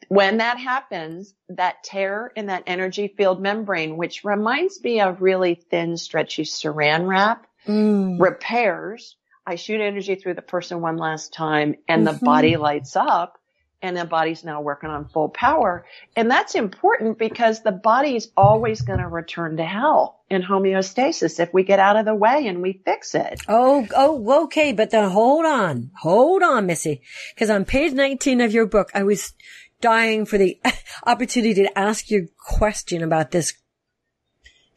[0.08, 5.54] when that happens, that tear in that energy field membrane, which reminds me of really
[5.70, 8.20] thin, stretchy saran wrap, Mm.
[8.20, 9.16] repairs.
[9.46, 12.24] I shoot energy through the person one last time and the Mhm.
[12.24, 13.38] body lights up
[13.86, 15.86] and the body's now working on full power.
[16.16, 21.54] And that's important because the body's always going to return to health in homeostasis if
[21.54, 23.42] we get out of the way and we fix it.
[23.48, 24.74] Oh, oh, okay.
[24.74, 25.92] But then hold on.
[26.02, 27.02] Hold on, Missy.
[27.38, 29.34] Cause on page 19 of your book, I was
[29.82, 30.60] dying for the
[31.06, 33.54] opportunity to ask you a question about this,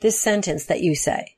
[0.00, 1.37] this sentence that you say.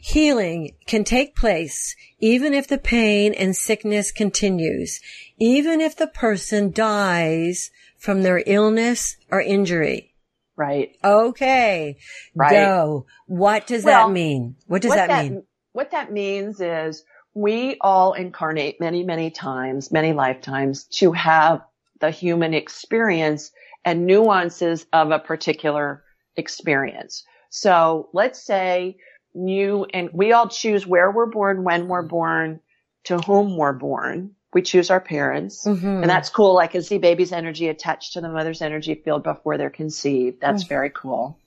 [0.00, 5.00] Healing can take place even if the pain and sickness continues,
[5.38, 10.14] even if the person dies from their illness or injury.
[10.56, 10.96] Right.
[11.04, 11.98] Okay.
[12.34, 12.50] Right.
[12.50, 13.06] Go.
[13.26, 14.56] What does Well, that mean?
[14.66, 15.42] What does what that, mean?
[15.72, 21.60] What that means is we all incarnate many, many times, many lifetimes to have
[22.00, 23.52] the human experience
[23.84, 26.02] and nuances of a particular
[26.36, 27.24] experience.
[27.50, 28.96] So let's say
[29.34, 32.60] you and we all choose where we're born, when we're born,
[33.04, 34.34] to whom we're born.
[34.52, 35.66] We choose our parents.
[35.66, 36.00] Mhm.
[36.02, 36.58] And that's cool.
[36.58, 40.40] I can see baby's energy attached to the mother's energy field before they're conceived.
[40.40, 40.68] That's Mm.
[40.68, 41.38] very cool.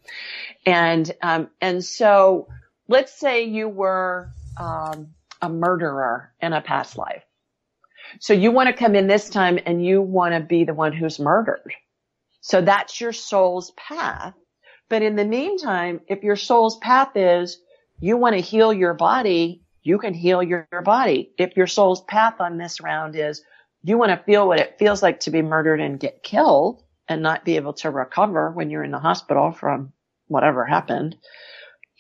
[0.65, 2.48] And, um, and so
[2.88, 7.24] let's say you were, um, a murderer in a past life.
[8.20, 10.94] So you want to come in this time and you want to be the one
[10.94, 11.74] who's murdered.
[12.41, 14.36] So that's your soul's path.
[14.89, 17.60] But in the meantime, if your soul's path is
[18.02, 21.32] you want to heal your body, you can heal your, your body.
[21.38, 23.44] If your soul's path on this round is
[23.84, 27.22] you want to feel what it feels like to be murdered and get killed and
[27.22, 29.94] not be able to recover when you're in the hospital from
[30.28, 31.16] whatever happened,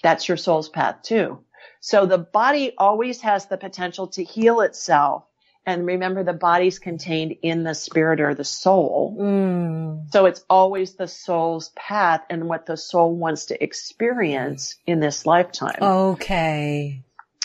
[0.03, 1.43] that's your soul's path too.
[1.81, 5.25] So the body always has the potential to heal itself.
[5.65, 9.15] And remember the body's contained in the spirit or the soul.
[9.19, 10.11] Mm.
[10.11, 15.25] So it's always the soul's path and what the soul wants to experience in this
[15.25, 15.77] lifetime.
[15.81, 17.03] Okay.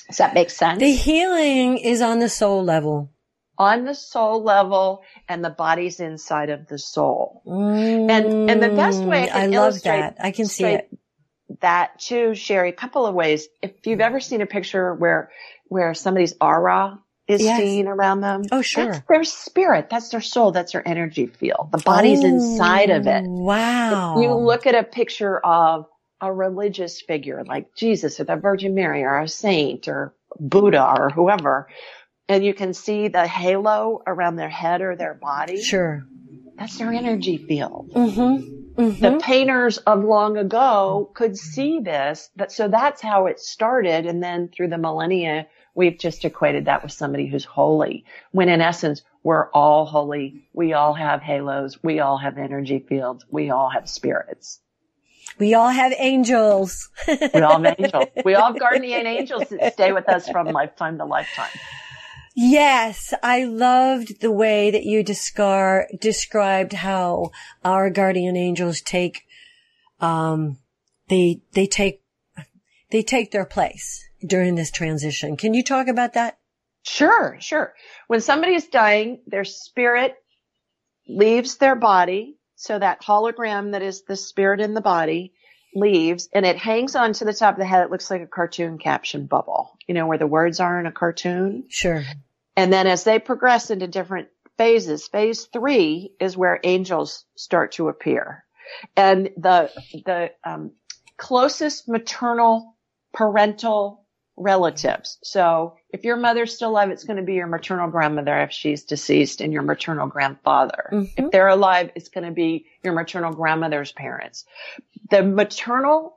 [0.08, 0.78] Does that make sense?
[0.80, 3.10] The healing is on the soul level.
[3.58, 7.40] on the soul level and the body's inside of the soul.
[7.46, 10.16] And- and the best way I can Mm, I love that.
[10.20, 10.90] I can see it.
[11.60, 13.48] That too, Sherry, a couple of ways.
[13.62, 15.30] If you've ever seen a picture where,
[15.68, 16.98] where somebody's aura
[17.28, 17.58] is Yes.
[17.58, 18.42] seen around them.
[18.52, 18.86] Oh, sure.
[18.86, 19.88] That's their spirit.
[19.90, 20.52] That's their soul.
[20.52, 21.70] That's their energy field.
[21.72, 23.24] The body's inside of it.
[23.26, 24.14] Oh, Wow.
[24.18, 25.86] If you look at a picture of
[26.20, 31.10] a religious figure like Jesus or the Virgin Mary or a saint or Buddha or
[31.10, 31.68] whoever,
[32.28, 36.04] and you can see the halo around their head or their body, Sure.
[36.56, 37.90] that's their energy field.
[37.94, 38.82] Mm-hmm.
[38.82, 39.00] Mm-hmm.
[39.02, 44.06] The painters of long ago could see this, but so that's how it started.
[44.06, 48.04] And then through the millennia, we've just equated that with somebody who's holy.
[48.32, 50.48] When in essence, we're all holy.
[50.52, 51.78] We all have halos.
[51.84, 53.24] We all have energy fields.
[53.30, 54.60] We all have spirits.
[55.38, 56.88] We all have angels.
[57.08, 58.06] we all have angels.
[58.24, 61.50] We all have guardian angels that stay with us from lifetime to lifetime.
[62.34, 67.30] Yes, I loved the way that you descar- described how
[67.64, 69.26] our guardian angels take,
[70.00, 70.58] um,
[71.08, 72.02] they, they take,
[72.90, 75.36] they take their place during this transition.
[75.36, 76.38] Can you talk about that?
[76.82, 77.74] Sure, sure.
[78.06, 80.14] When somebody is dying, their spirit
[81.08, 82.38] leaves their body.
[82.54, 85.34] So that hologram that is the spirit in the body
[85.74, 87.84] leaves and it hangs onto the top of the head.
[87.84, 90.92] It looks like a cartoon caption bubble, you know, where the words are in a
[90.92, 91.64] cartoon.
[91.68, 92.02] Sure.
[92.56, 97.88] And then as they progress into different phases, phase three is where angels start to
[97.88, 98.44] appear.
[98.96, 99.70] And the,
[100.06, 100.72] the, um,
[101.18, 102.76] closest maternal
[103.12, 104.05] parental
[104.36, 105.18] relatives.
[105.22, 108.84] So if your mother's still alive, it's going to be your maternal grandmother if she's
[108.84, 110.90] deceased and your maternal grandfather.
[110.92, 111.26] Mm-hmm.
[111.26, 114.44] If they're alive, it's going to be your maternal grandmother's parents.
[115.10, 116.16] The maternal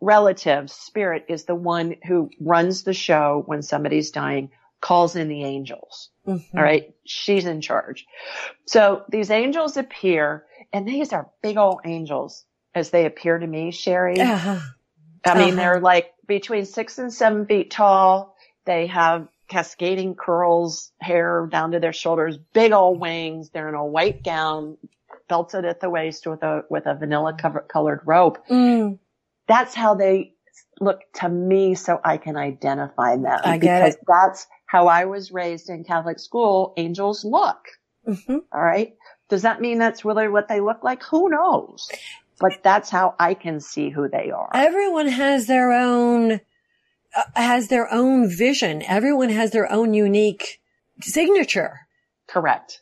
[0.00, 5.44] relative spirit is the one who runs the show when somebody's dying, calls in the
[5.44, 6.10] angels.
[6.26, 6.56] Mm-hmm.
[6.56, 6.94] All right.
[7.04, 8.06] She's in charge.
[8.66, 13.70] So these angels appear and these are big old angels as they appear to me,
[13.70, 14.20] Sherry.
[14.20, 14.60] Uh-huh.
[15.24, 15.56] I mean, uh-huh.
[15.56, 18.36] they're like between six and seven feet tall.
[18.66, 23.50] They have cascading curls, hair down to their shoulders, big old wings.
[23.50, 24.78] They're in a white gown,
[25.28, 28.46] belted at the waist with a, with a vanilla covered, colored rope.
[28.48, 28.98] Mm.
[29.46, 30.32] That's how they
[30.80, 33.40] look to me so I can identify them.
[33.44, 34.00] I get because it.
[34.06, 36.72] that's how I was raised in Catholic school.
[36.76, 37.58] Angels look.
[38.06, 38.38] Mm-hmm.
[38.52, 38.94] All right.
[39.28, 41.02] Does that mean that's really what they look like?
[41.04, 41.88] Who knows?
[42.40, 44.50] But that's how I can see who they are.
[44.54, 46.40] Everyone has their own,
[47.16, 48.82] uh, has their own vision.
[48.82, 50.60] Everyone has their own unique
[51.00, 51.80] signature.
[52.26, 52.80] Correct.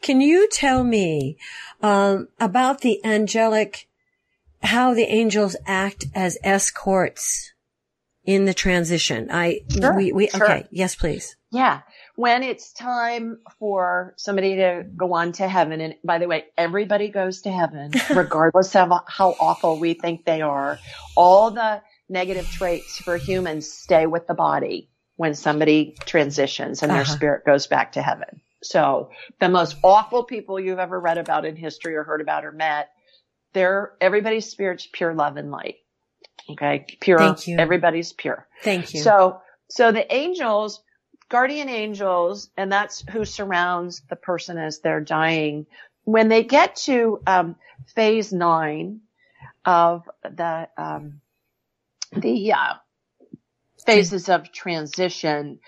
[0.00, 1.36] Can you tell me,
[1.82, 3.88] um, about the angelic,
[4.62, 7.52] how the angels act as escorts
[8.24, 9.28] in the transition?
[9.30, 10.44] I, sure, we, we, sure.
[10.44, 10.66] okay.
[10.70, 11.36] Yes, please.
[11.50, 11.82] Yeah
[12.22, 17.08] when it's time for somebody to go on to heaven, and by the way, everybody
[17.08, 20.78] goes to heaven, regardless of how awful we think they are.
[21.16, 27.00] All the negative traits for humans stay with the body when somebody transitions and their
[27.00, 27.12] uh-huh.
[27.12, 28.40] spirit goes back to heaven.
[28.62, 32.52] So the most awful people you've ever read about in history or heard about or
[32.52, 32.90] met,
[33.52, 35.78] they're everybody's spirit's pure love and light.
[36.48, 36.86] Okay.
[37.00, 37.18] Pure.
[37.18, 37.58] Thank you.
[37.58, 38.46] Everybody's pure.
[38.62, 39.02] Thank you.
[39.02, 40.84] So, so the angels
[41.32, 45.66] guardian angels, and that's who surrounds the person as they're dying.
[46.04, 47.56] When they get to um,
[47.96, 49.00] phase nine
[49.64, 51.22] of the um,
[52.14, 52.74] the uh,
[53.86, 55.60] phases of transition,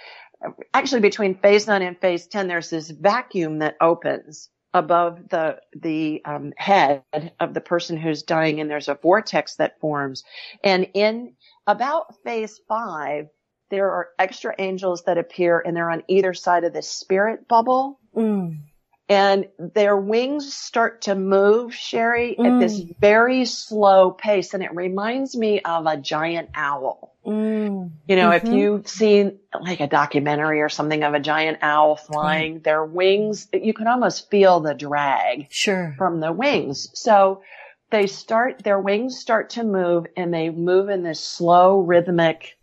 [0.74, 6.20] actually between phase nine and phase ten, there's this vacuum that opens above the the
[6.26, 7.04] um, head
[7.40, 10.24] of the person who's dying, and there's a vortex that forms.
[10.62, 13.28] And in about phase five,
[13.70, 17.98] there are extra angels that appear and they're on either side of the spirit bubble.
[18.16, 18.58] Mm.
[19.06, 22.46] And their wings start to move, Sherry, mm.
[22.46, 24.54] at this very slow pace.
[24.54, 27.14] And it reminds me of a giant owl.
[27.26, 27.90] Mm.
[28.06, 28.46] You know, mm-hmm.
[28.46, 33.48] if you've seen like a documentary or something of a giant owl flying, their wings,
[33.52, 35.94] you can almost feel the drag sure.
[35.98, 36.88] from the wings.
[36.94, 37.42] So
[37.90, 42.56] they start, their wings start to move and they move in this slow rhythmic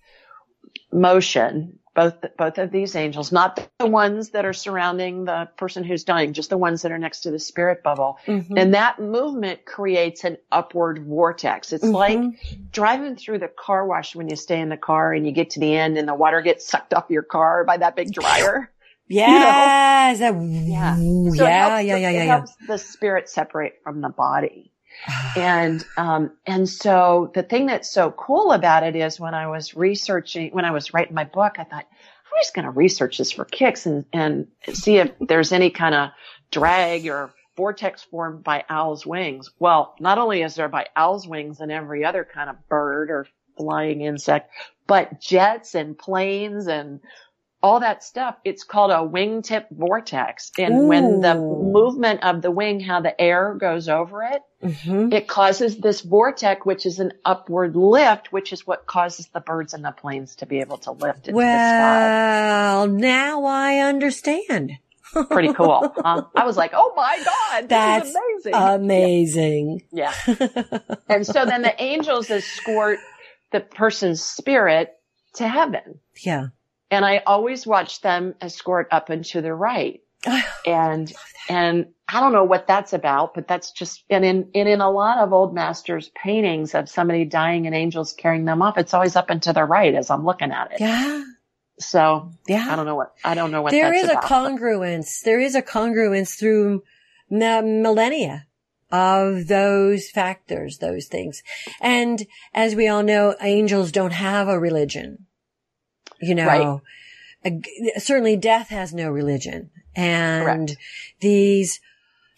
[0.91, 6.03] motion, both, both of these angels, not the ones that are surrounding the person who's
[6.03, 8.17] dying, just the ones that are next to the spirit bubble.
[8.25, 8.57] Mm-hmm.
[8.57, 11.73] And that movement creates an upward vortex.
[11.73, 11.93] It's mm-hmm.
[11.93, 15.51] like driving through the car wash when you stay in the car and you get
[15.51, 18.71] to the end and the water gets sucked off your car by that big dryer.
[19.07, 20.19] Yes.
[20.21, 20.43] You know?
[20.43, 20.95] yeah.
[20.95, 22.45] So yeah, yeah, yeah, yeah, yeah.
[22.67, 24.70] the spirit separate from the body
[25.35, 29.75] and um, and so the thing that's so cool about it is when I was
[29.75, 33.31] researching, when I was writing my book, I thought I'm just going to research this
[33.31, 36.09] for kicks and and see if there's any kind of
[36.51, 39.51] drag or vortex formed by owl's wings.
[39.59, 43.27] Well, not only is there by owl's wings and every other kind of bird or
[43.57, 44.51] flying insect,
[44.87, 47.01] but jets and planes and
[47.63, 48.35] all that stuff.
[48.43, 50.51] It's called a wingtip vortex.
[50.57, 50.87] And Ooh.
[50.87, 55.13] when the movement of the wing, how the air goes over it, mm-hmm.
[55.13, 59.73] it causes this vortex, which is an upward lift, which is what causes the birds
[59.73, 62.75] and the planes to be able to lift into well, the sky.
[62.75, 64.71] Well, now I understand.
[65.29, 65.93] Pretty cool.
[65.97, 66.23] Huh?
[66.35, 68.53] I was like, oh my God, that's amazing.
[68.53, 69.81] Amazing.
[69.91, 70.13] Yeah.
[70.25, 70.77] yeah.
[71.09, 72.99] and so then the angels escort
[73.51, 74.93] the person's spirit
[75.33, 75.99] to heaven.
[76.23, 76.47] Yeah.
[76.91, 80.01] And I always watch them escort up and to the right.
[80.67, 81.11] and,
[81.49, 84.91] and I don't know what that's about, but that's just, and in, and in a
[84.91, 89.15] lot of old masters paintings of somebody dying and angels carrying them off, it's always
[89.15, 90.81] up and to the right as I'm looking at it.
[90.81, 91.23] Yeah.
[91.79, 92.67] So Yeah.
[92.69, 94.23] I don't know what, I don't know what There is about.
[94.23, 95.21] a congruence.
[95.23, 96.83] There is a congruence through
[97.29, 98.45] the millennia
[98.91, 101.41] of those factors, those things.
[101.79, 105.25] And as we all know, angels don't have a religion.
[106.21, 106.81] You know,
[107.43, 109.69] A- certainly death has no religion.
[109.95, 110.77] And Correct.
[111.19, 111.79] these,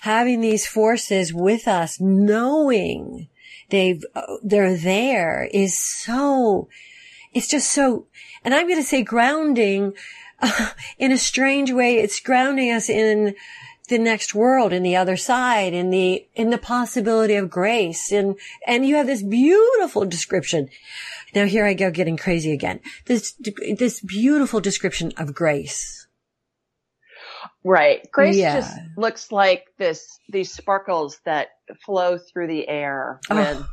[0.01, 3.27] having these forces with us, knowing
[3.69, 6.67] they've, uh, they're there is so,
[7.33, 8.07] it's just so,
[8.43, 9.93] and I'm going to say grounding
[10.97, 11.97] in a strange way.
[11.97, 13.35] It's grounding us in
[13.89, 18.11] the next world, in the other side, in the, in the possibility of grace.
[18.11, 20.69] And, and you have this beautiful description.
[21.35, 22.79] Now here I go getting crazy again.
[23.05, 23.33] This,
[23.77, 26.07] this beautiful description of grace.
[27.63, 28.05] Right.
[28.11, 28.55] Grace Yeah.
[28.55, 31.49] just looks like this, these sparkles that
[31.85, 33.35] flow through the air Oh.
[33.35, 33.65] when,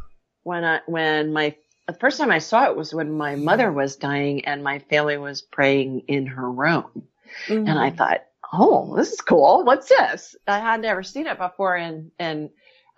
[0.43, 1.57] when I, when my,
[1.87, 5.19] the first time I saw it was when my mother was dying and my family
[5.19, 7.09] was praying in her room.
[7.49, 7.97] And I mm-hmm.
[7.97, 8.21] thought,
[8.53, 9.65] oh, this is cool.
[9.65, 10.37] What's this?
[10.47, 11.75] I had never seen it before.
[11.77, 12.51] And, and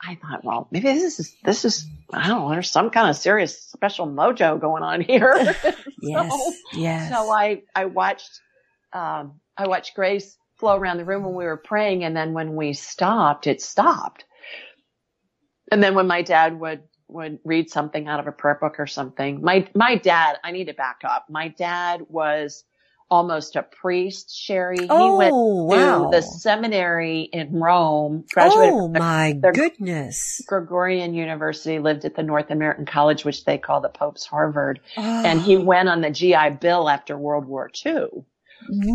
[0.04, 3.16] I thought, well, maybe this is, this is, I don't know, there's some kind of
[3.16, 5.32] serious special mojo going on here.
[6.02, 7.10] yes, So- yes.
[7.12, 8.40] so I, I watched,
[8.92, 12.02] um, I watched Grace flow around the room when we were praying.
[12.04, 14.24] And then when we stopped, it stopped.
[15.70, 18.86] And then when my dad would, would read something out of a prayer book or
[18.86, 21.26] something, my, my dad, I need to back up.
[21.30, 22.64] My dad was
[23.12, 24.78] almost a priest, Sherry.
[24.80, 26.10] He oh, went wow.
[26.10, 30.40] to the seminary in Rome, graduated Oh from the my the- goodness.
[30.48, 34.80] Gregorian University, lived at the North American College, which they call the Pope's Harvard.
[34.96, 38.24] Oh, And he went on the GI Bill after World War II.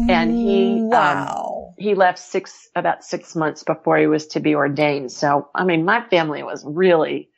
[0.10, 1.74] and he, um, wow.
[1.78, 5.12] He left six, about six months before he was to be ordained.
[5.12, 7.30] So, I mean, my family was really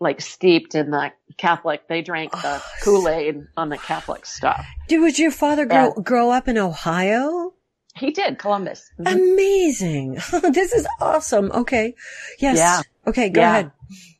[0.00, 1.88] like steeped in the Catholic.
[1.88, 4.66] They drank the Oh, Kool-Aid on the Catholic stuff.
[4.88, 7.54] Did would your father grow grow up in Ohio?
[7.96, 8.90] He did, Columbus.
[8.98, 9.32] Um, Mhm.
[9.32, 10.12] Amazing.
[10.52, 11.50] this is awesome.
[11.52, 11.94] Okay.
[12.38, 12.58] Yes.
[12.58, 12.82] Yeah.
[13.06, 13.50] Okay, go Yeah.
[13.50, 13.72] ahead.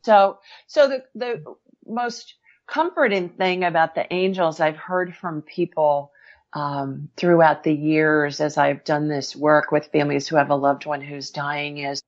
[0.03, 1.43] So, so the, the
[1.85, 2.33] most
[2.67, 6.11] comforting thing about the angels I've heard from people,
[6.53, 10.85] um, throughout the years as I've done this work with families who have a loved
[10.85, 12.01] one who's dying is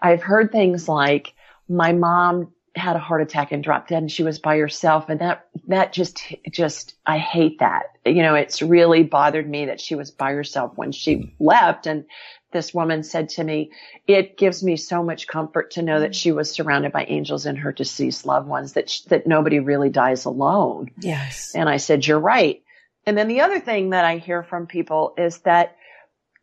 [0.00, 1.32] I've heard things like
[1.68, 5.20] my mom had a heart attack and dropped dead and she was by herself and
[5.20, 7.84] that that just just I hate that.
[8.06, 11.32] You know, it's really bothered me that she was by herself when she mm.
[11.38, 12.06] left and
[12.52, 13.72] this woman said to me,
[14.06, 16.14] it gives me so much comfort to know that mm.
[16.14, 19.90] she was surrounded by angels and her deceased loved ones that sh- that nobody really
[19.90, 20.90] dies alone.
[20.98, 21.54] Yes.
[21.54, 22.62] And I said, you're right.
[23.04, 25.76] And then the other thing that I hear from people is that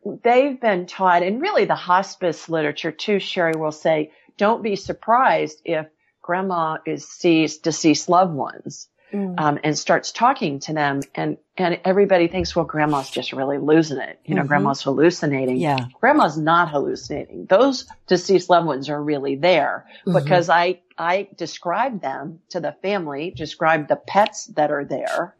[0.04, 5.62] they've been taught, and really the hospice literature too, Sherry will say, don't be surprised
[5.64, 5.86] if
[6.30, 8.86] grandma is sees deceased loved ones.
[9.12, 9.34] Mm.
[9.40, 13.98] Um, and starts talking to them and, and everybody thinks, well, grandma's just really losing
[13.98, 14.20] it.
[14.24, 14.46] You know, Mhm.
[14.46, 15.56] grandma's hallucinating.
[15.56, 15.86] Yeah.
[16.00, 17.46] Grandma's not hallucinating.
[17.46, 20.14] Those deceased loved ones are really there Mhm.
[20.14, 25.34] because I, I described them to the family, described the pets that are there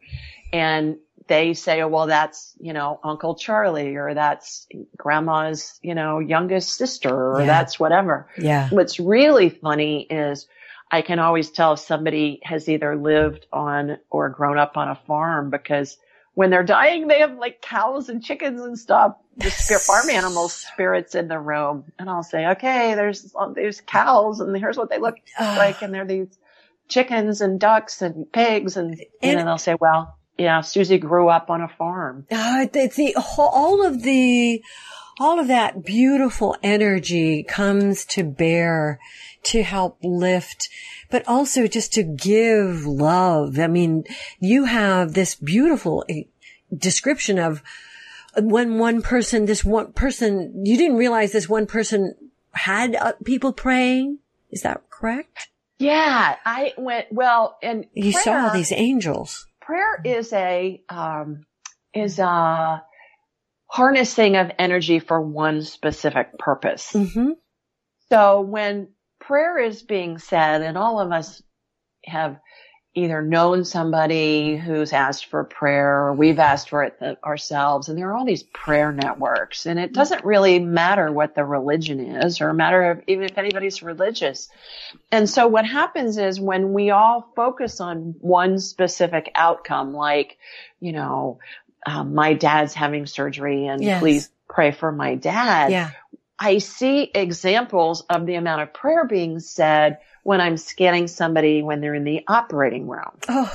[0.52, 0.96] and
[1.28, 4.66] they say, oh, well, that's, you know, Uncle Charlie or that's
[4.96, 7.46] grandma's, you know, youngest sister or Yeah.
[7.46, 8.26] that's whatever.
[8.36, 8.68] Yeah.
[8.70, 10.48] What's really funny is
[10.90, 14.94] I can always tell if somebody has either lived on or grown up on a
[15.06, 15.96] farm because
[16.34, 20.52] when they're dying, they have like cows and chickens and stuff, the spirit, farm animals
[20.54, 21.84] spirits in the room.
[21.98, 25.82] And I'll say, okay, there's, there's cows and here's what they look like.
[25.82, 26.36] And they're these
[26.88, 28.76] chickens and ducks and pigs.
[28.76, 32.26] And, and, And- then they'll say, well, yeah, Susie grew up on a farm.
[32.30, 34.62] Uh, it's the all of the,
[35.20, 38.98] all of that beautiful energy comes to bear
[39.42, 40.68] to help lift,
[41.10, 43.58] but also just to give love.
[43.58, 44.04] I mean,
[44.40, 46.22] you have this beautiful eh,
[46.76, 47.62] description of
[48.36, 52.14] when one person, this one person, you didn't realize this one person
[52.52, 54.18] had uh, people praying.
[54.50, 55.48] Is that correct?
[55.78, 59.46] Yeah, I went, well, and You saw prayer- these angels.
[59.60, 61.44] prayer is a um,
[61.94, 62.82] is a
[63.70, 66.90] harnessing of energy for one specific purpose.
[66.90, 67.30] hmm
[68.10, 68.88] So when
[69.20, 71.40] prayer is being said, and all of us
[72.04, 72.40] have
[72.92, 78.10] either known somebody who's asked for prayer or we've asked for it ourselves, and there
[78.10, 82.52] are all these prayer networks, and it doesn't really matter what the religion is or
[82.52, 84.48] matter if, even if anybody's religious.
[85.12, 90.36] And so what happens is when we all focus on one specific outcome, like,
[90.80, 91.38] you know,
[91.86, 94.00] um, my dad's having surgery and Yes.
[94.00, 95.70] please pray for my dad.
[95.72, 95.90] Yeah.
[96.38, 101.80] I see examples of the amount of prayer being said when I'm scanning somebody when
[101.80, 103.50] they're in the operating room, Oh,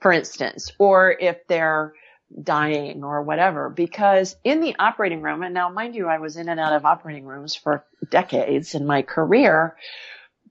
[0.00, 1.94] for instance, or if they're
[2.42, 3.70] dying or whatever.
[3.70, 6.84] Because in the operating room, and now mind you, I was in and out of
[6.84, 9.76] operating rooms for decades in my career,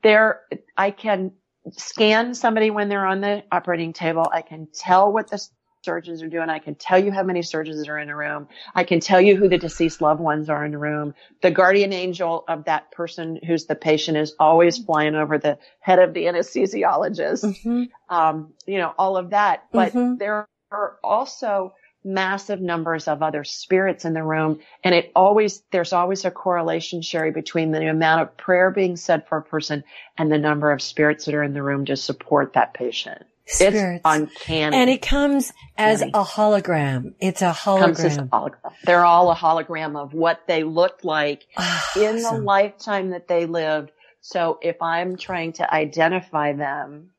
[0.03, 0.41] there,
[0.77, 1.33] I can
[1.71, 4.27] scan somebody when they're on the operating table.
[4.31, 5.45] I can tell what the
[5.85, 6.49] surgeons are doing.
[6.49, 8.47] I can tell you how many surgeons are in a room.
[8.75, 11.13] I can tell you who the deceased loved ones are in the room.
[11.41, 15.99] The guardian angel of that person who's the patient is always flying over the head
[15.99, 17.63] of the anesthesiologist.
[17.63, 19.65] hmm Um, you know, all of that.
[19.73, 20.19] But Mhm.
[20.19, 21.73] there are also
[22.05, 24.59] massive numbers of other spirits in the room.
[24.83, 29.27] And it always, there's always a correlation, Sherry, between the amount of prayer being said
[29.27, 29.83] for a person
[30.17, 33.23] and the number of spirits that are in the room to support that patient.
[33.47, 34.01] Spirits.
[34.05, 34.75] It's uncanny.
[34.75, 36.11] and it comes as Uncanny.
[36.23, 37.13] a hologram.
[37.19, 38.29] It's a as a hologram.
[38.29, 38.71] hologram.
[38.83, 43.45] They're all a hologram of what they looked like Ah, in the lifetime that they
[43.45, 43.91] lived.
[44.21, 47.11] So if I'm trying to identify them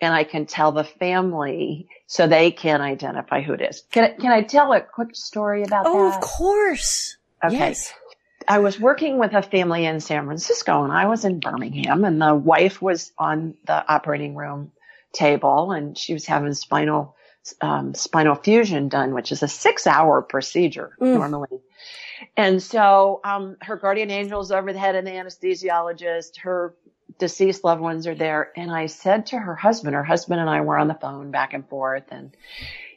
[0.00, 3.82] and I can tell the family so they can identify who it is.
[3.90, 6.14] Can I, can I tell a quick story about Oh, that?
[6.14, 7.16] Oh, of course.
[7.44, 7.56] Okay.
[7.56, 7.92] Yes.
[8.48, 12.20] I was working with a family in San Francisco and I was in Birmingham and
[12.22, 14.70] the wife was on the operating room
[15.16, 17.16] table and she was having spinal,
[17.60, 21.14] um, spinal fusion done, which is a six hour procedure Mm.
[21.14, 21.60] normally.
[22.36, 26.74] And so, um, her guardian angel's over the head of the anesthesiologist, her
[27.18, 28.52] deceased loved ones are there.
[28.56, 31.54] And I said to her husband, her husband and I were on the phone back
[31.54, 32.36] and forth and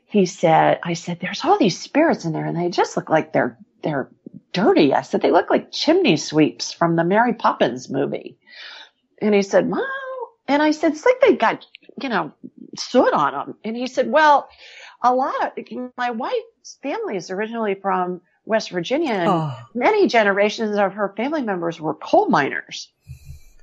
[0.06, 3.32] he said, I said, there's all these spirits in there and they just look like
[3.32, 4.10] they're, they're
[4.54, 4.94] dirty.
[4.94, 8.38] I said, they look like chimney sweeps from the Mary Poppins movie.
[9.22, 9.86] And he said, wow.
[10.48, 11.66] And I said, it's like they got,
[12.04, 12.34] you know,
[12.78, 13.56] soot on them.
[13.64, 14.50] And he said, well,
[15.04, 20.78] a lot of, my wife's family is originally from West Virginia and Oh, many generations
[20.78, 22.92] of her family members were coal miners.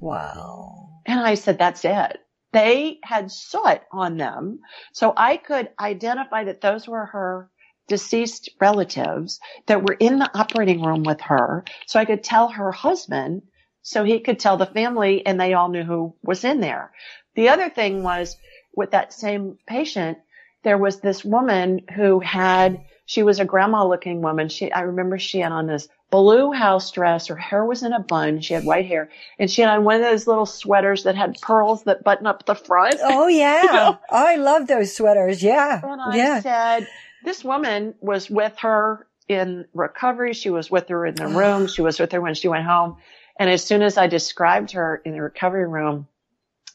[0.01, 0.89] wow.
[1.07, 2.19] And I said, that's it.
[2.53, 4.61] They had soot on them.
[4.93, 7.51] So I could identify that those were her
[7.89, 11.65] deceased relatives that were in the operating room with her.
[11.87, 13.43] So I could tell her husband
[13.83, 16.93] so he could tell the family and they all knew who was in there.
[17.37, 18.37] The other thing was
[18.75, 20.19] with that same patient,
[20.65, 24.49] there was this woman who had, she was a grandma looking woman.
[24.49, 27.29] She, I remember she had on this blue house dress.
[27.29, 28.41] Her hair was in a bun.
[28.41, 31.41] She had white hair and she had on one of those little sweaters that had
[31.41, 32.99] pearls that button up the front.
[33.03, 33.63] Oh yeah.
[33.65, 33.99] know?
[34.11, 35.43] Oh, I love those sweaters.
[35.43, 35.81] Yeah.
[35.85, 36.41] And I Yeah.
[36.41, 36.87] said,
[37.23, 40.33] this woman was with her in recovery.
[40.33, 41.67] She was with her in the room.
[41.67, 42.97] She was with her when she went home.
[43.39, 46.07] And as soon as I described her in the recovery room,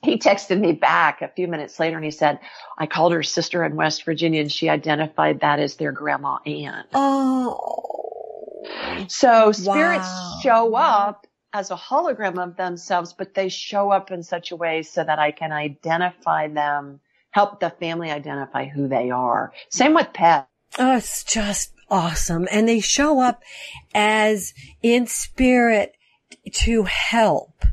[0.04, 2.39] he texted me back a few minutes later and he said,
[2.78, 6.86] I called her sister in West Virginia and she identified that as their grandma Ann.
[6.93, 7.58] Oh.
[9.08, 10.39] So spirits Wow.
[10.43, 14.84] show up as a hologram of themselves, but they show up in such a way
[14.84, 16.99] so that I can identify them,
[17.32, 19.52] help the family identify who they are.
[19.70, 20.47] Same with pets.
[20.80, 22.47] Oh, it's just awesome.
[22.52, 23.43] And they show up
[23.93, 25.95] as in spirit
[26.54, 27.66] to help,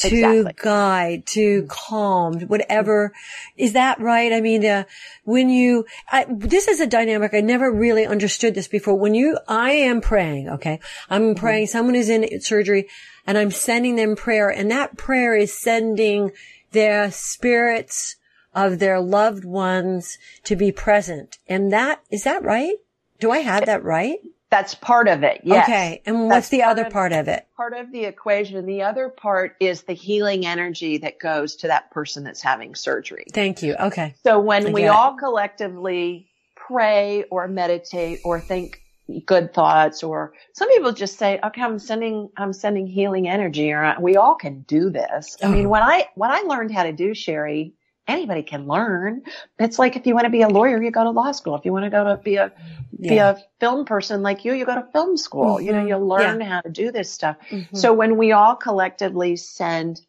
[0.00, 0.52] to Exactly.
[0.62, 1.68] guide, to mm-hmm.
[1.68, 3.08] calm, whatever.
[3.08, 3.64] Mm-hmm.
[3.64, 4.32] Is that right?
[4.32, 4.84] I mean, uh,
[5.24, 7.34] when you, I, this is a dynamic.
[7.34, 8.94] I never really understood this before.
[8.94, 10.80] When you, I am praying, okay?
[11.08, 11.40] I'm mm-hmm.
[11.40, 11.66] praying.
[11.68, 12.88] Someone is in surgery
[13.26, 16.32] and I'm sending them prayer and that prayer is sending
[16.72, 18.16] their spirits
[18.54, 21.38] of their loved ones to be present.
[21.48, 22.74] And that, is that right?
[23.18, 24.18] Do I have that right?
[24.50, 25.42] That's part of it.
[25.44, 25.68] Yes.
[25.68, 26.02] Okay.
[26.06, 27.46] And what's That's the other of- part of it?
[27.56, 28.66] Part of the equation.
[28.66, 33.26] The other part is the healing energy that goes to that person that's having surgery.
[33.32, 33.74] Thank you.
[33.78, 34.14] Okay.
[34.24, 34.88] So when I we it.
[34.88, 38.80] all collectively pray or meditate or think
[39.26, 43.96] good thoughts or some people just say, okay, I'm sending, I'm sending healing energy or
[44.00, 45.36] we all can do this.
[45.42, 45.50] I Oh.
[45.50, 47.74] mean, when I, when I learned how to do Sherry,
[48.08, 49.22] anybody can learn.
[49.58, 51.54] It's like if you want to be a lawyer, you go to law school.
[51.56, 52.52] If you want to go to be a,
[52.98, 53.30] be Yeah.
[53.30, 55.60] a film person like you, you go to film school.
[55.60, 55.88] You know, Mhm.
[55.88, 57.36] you learn how to do this stuff.
[57.50, 57.76] Mhm.
[57.76, 60.00] So when we all collectively send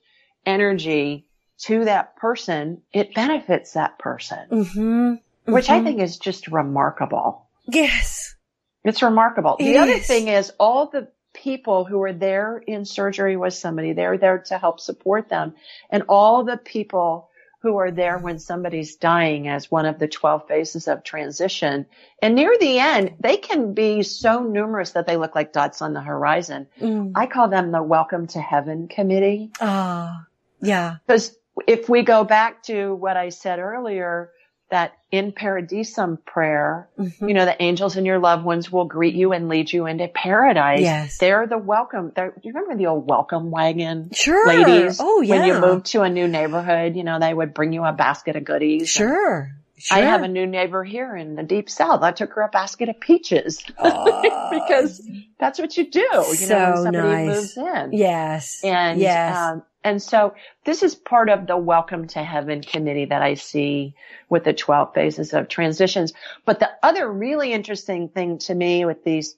[0.45, 1.25] energy
[1.59, 5.53] to that person, it benefits that person, Mm-hmm.
[5.53, 5.83] which I Mhm.
[5.83, 7.47] think is just remarkable.
[7.67, 8.35] Yes.
[8.83, 9.57] It's remarkable.
[9.59, 13.93] It the other thing is all the people who are there in surgery with somebody,
[13.93, 15.53] they're there to help support them.
[15.91, 17.29] And all the people
[17.61, 21.85] who are there when somebody's dying as one of the 12 phases of transition.
[22.21, 25.93] And near the end, they can be so numerous that they look like dots on
[25.93, 26.67] the horizon.
[26.79, 27.11] Mm.
[27.15, 29.51] I call them the welcome to heaven committee.
[29.61, 30.25] Ah,
[30.59, 30.95] yeah.
[31.05, 31.37] Because
[31.67, 34.31] if we go back to what I said earlier,
[34.71, 37.27] that in paradisum prayer, Mhm.
[37.27, 40.07] you know, the angels and your loved ones will greet you and lead you into
[40.07, 40.79] paradise.
[40.81, 41.17] Yes.
[41.17, 42.11] They're the welcome.
[42.15, 44.09] They're, do you remember the old welcome wagon?
[44.13, 44.47] Sure.
[44.47, 45.35] Ladies, Oh, yeah.
[45.35, 48.35] when you moved to a new neighborhood, you know, they would bring you a basket
[48.37, 48.89] of goodies.
[48.89, 49.51] Sure.
[49.77, 49.97] Sure.
[49.97, 52.03] I have a new neighbor here in the deep south.
[52.03, 55.01] I took her a basket of peaches Oh, because
[55.39, 57.35] that's what you do, you know, So when somebody nice.
[57.35, 57.89] moves in.
[57.93, 58.61] yes.
[58.63, 59.35] And, yes.
[59.35, 63.95] um, and so this is part of the welcome to heaven committee that I see
[64.29, 66.13] with the 12 phases of transitions.
[66.45, 69.35] But the other really interesting thing to me with these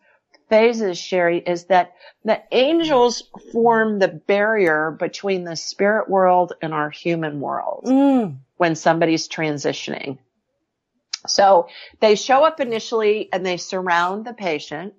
[0.49, 1.93] phases, Sherry, is that
[2.25, 8.37] the angels form the barrier between the spirit world and our human world Mm.
[8.57, 10.17] when somebody's transitioning.
[11.25, 11.69] So
[12.01, 14.93] they show up initially and they surround the patient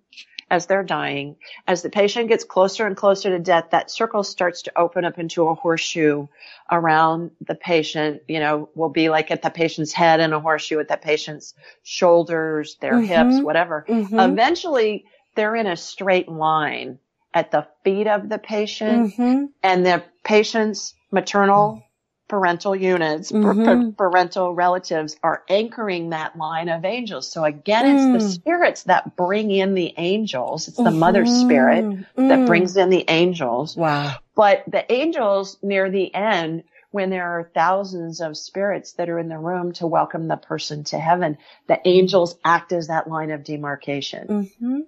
[0.51, 1.37] as they're dying.
[1.67, 5.19] As the patient gets closer and closer to death, that circle starts to open up
[5.19, 6.27] into a horseshoe
[6.71, 8.23] around the patient.
[8.29, 11.55] You know, will be like at the patient's head and a horseshoe at the patient's
[11.83, 13.07] shoulders, their Mhm.
[13.07, 13.85] hips, whatever.
[13.89, 14.33] Mhm.
[14.33, 16.99] Eventually they're in a straight line
[17.33, 19.49] at the feet of the patient Mhm.
[19.63, 21.83] and the patient's maternal
[22.29, 23.65] parental units, Mhm.
[23.65, 27.31] par- parental relatives are anchoring that line of angels.
[27.31, 28.35] So again, it's the Mm.
[28.35, 30.69] spirits that bring in the angels.
[30.69, 32.29] It's the mother spirit Mhm.
[32.29, 32.47] that Mm.
[32.47, 33.77] brings in the angels.
[33.77, 34.15] Wow.
[34.35, 39.29] But the angels near the end, when there are thousands of spirits that are in
[39.29, 43.45] the room to welcome the person to heaven, the angels act as that line of
[43.45, 44.81] demarcation, hmm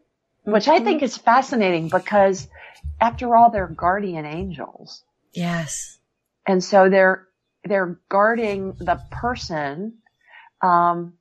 [0.44, 2.48] which I think is fascinating because
[3.00, 5.02] after all, they're guardian angels.
[5.32, 5.95] Yes.
[6.46, 7.26] And so they're
[7.64, 9.94] they're guarding the person
[10.62, 11.14] um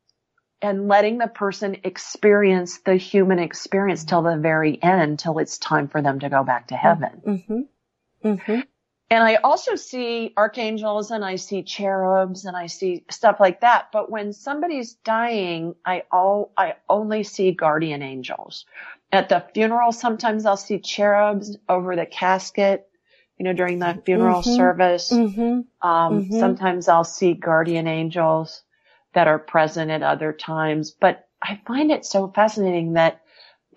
[0.62, 5.88] and letting the person experience the human experience till the very end till it's time
[5.88, 7.62] for them to go back to heaven Mm-hmm.
[8.28, 8.60] Mm-hmm.
[9.12, 13.90] and i also see archangels and i see cherubs and i see stuff like that
[13.94, 18.66] but when somebody's dying i all i only see guardian angels
[19.12, 22.88] at the funeral sometimes i'll see cherubs over the casket
[23.38, 24.56] you know during the funeral Mhm.
[24.58, 25.62] service Mm-hmm.
[25.82, 26.34] um, Mhm.
[26.34, 28.64] Sometimes I'll see guardian angels
[29.16, 33.22] that are present at other times, but I find it so fascinating that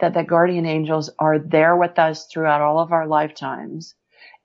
[0.01, 3.95] that the guardian angels are there with us throughout all of our lifetimes,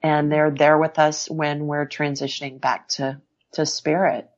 [0.04, 3.22] and they're there with us when we're transitioning back to
[3.54, 4.30] to spirit.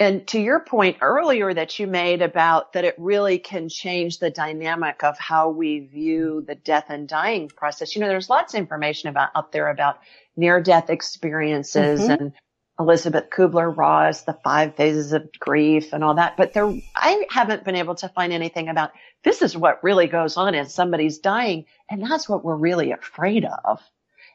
[0.00, 4.30] And to your point earlier that you made about that it really can change the
[4.30, 7.94] dynamic of how we view the death and dying process.
[7.94, 9.98] You know, there's lots of information about up there about
[10.36, 12.18] near death experiences Mhm.
[12.20, 12.32] and
[12.78, 16.38] Elisabeth Kubler-Ross, the five phases of grief and all that.
[16.38, 18.92] But there, I haven't been able to find anything about
[19.22, 21.66] this is what really goes on as somebody's dying.
[21.90, 23.80] And that's what we're really afraid of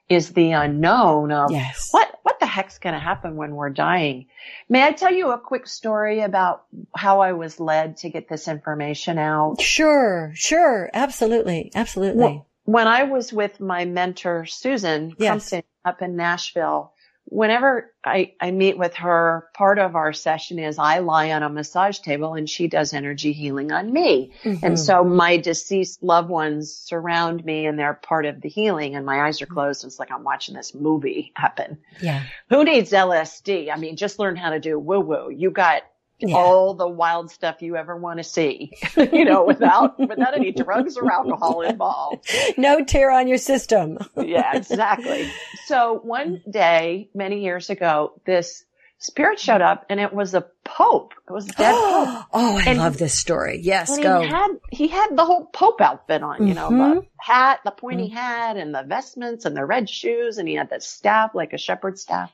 [0.10, 1.88] is the unknown of Yes.
[1.90, 4.28] what, what heck's going to happen when we're dying?
[4.70, 6.64] May I tell you a quick story about
[6.96, 9.62] how I was led to get this information out?
[9.62, 10.32] Sure.
[10.36, 10.90] Sure.
[10.94, 11.72] Absolutely.
[11.76, 12.24] Absolutely.
[12.24, 15.54] Well, when I was with my mentor, Susan Yes.
[15.84, 16.95] Up in Nashville,
[17.26, 21.50] whenever I, I meet with her, part of our session is I lie on a
[21.50, 24.32] massage table and she does energy healing on me.
[24.44, 24.60] Mhm.
[24.64, 29.06] And so my deceased loved ones surround me and they're part of the healing and
[29.06, 29.84] my eyes are closed.
[29.84, 31.78] And It's like I'm watching this movie happen.
[32.02, 32.24] yeah.
[32.50, 33.72] Who needs LSD?
[33.72, 35.30] I mean, just learn how to do woo woo.
[35.32, 35.82] You got
[36.20, 36.36] Yeah.
[36.38, 40.96] all the wild stuff you ever want to see, you know, without, without any drugs
[40.96, 42.26] or alcohol involved.
[42.58, 43.98] No tear on your system.
[44.18, 45.30] Yeah, exactly.
[45.66, 48.64] So one day, many years ago, this
[48.98, 51.14] spirit showed up and it was a pope.
[51.28, 52.26] It was a dead pope.
[52.34, 53.60] oh, I And- love this story.
[53.62, 54.00] Yes.
[54.00, 54.22] Go.
[54.22, 57.08] he had, he had the whole pope outfit on, you know, the Mhm.
[57.20, 60.80] hat, the pointy hat and the vestments and the red shoes and he had the
[60.80, 62.32] staff like a shepherd's staff.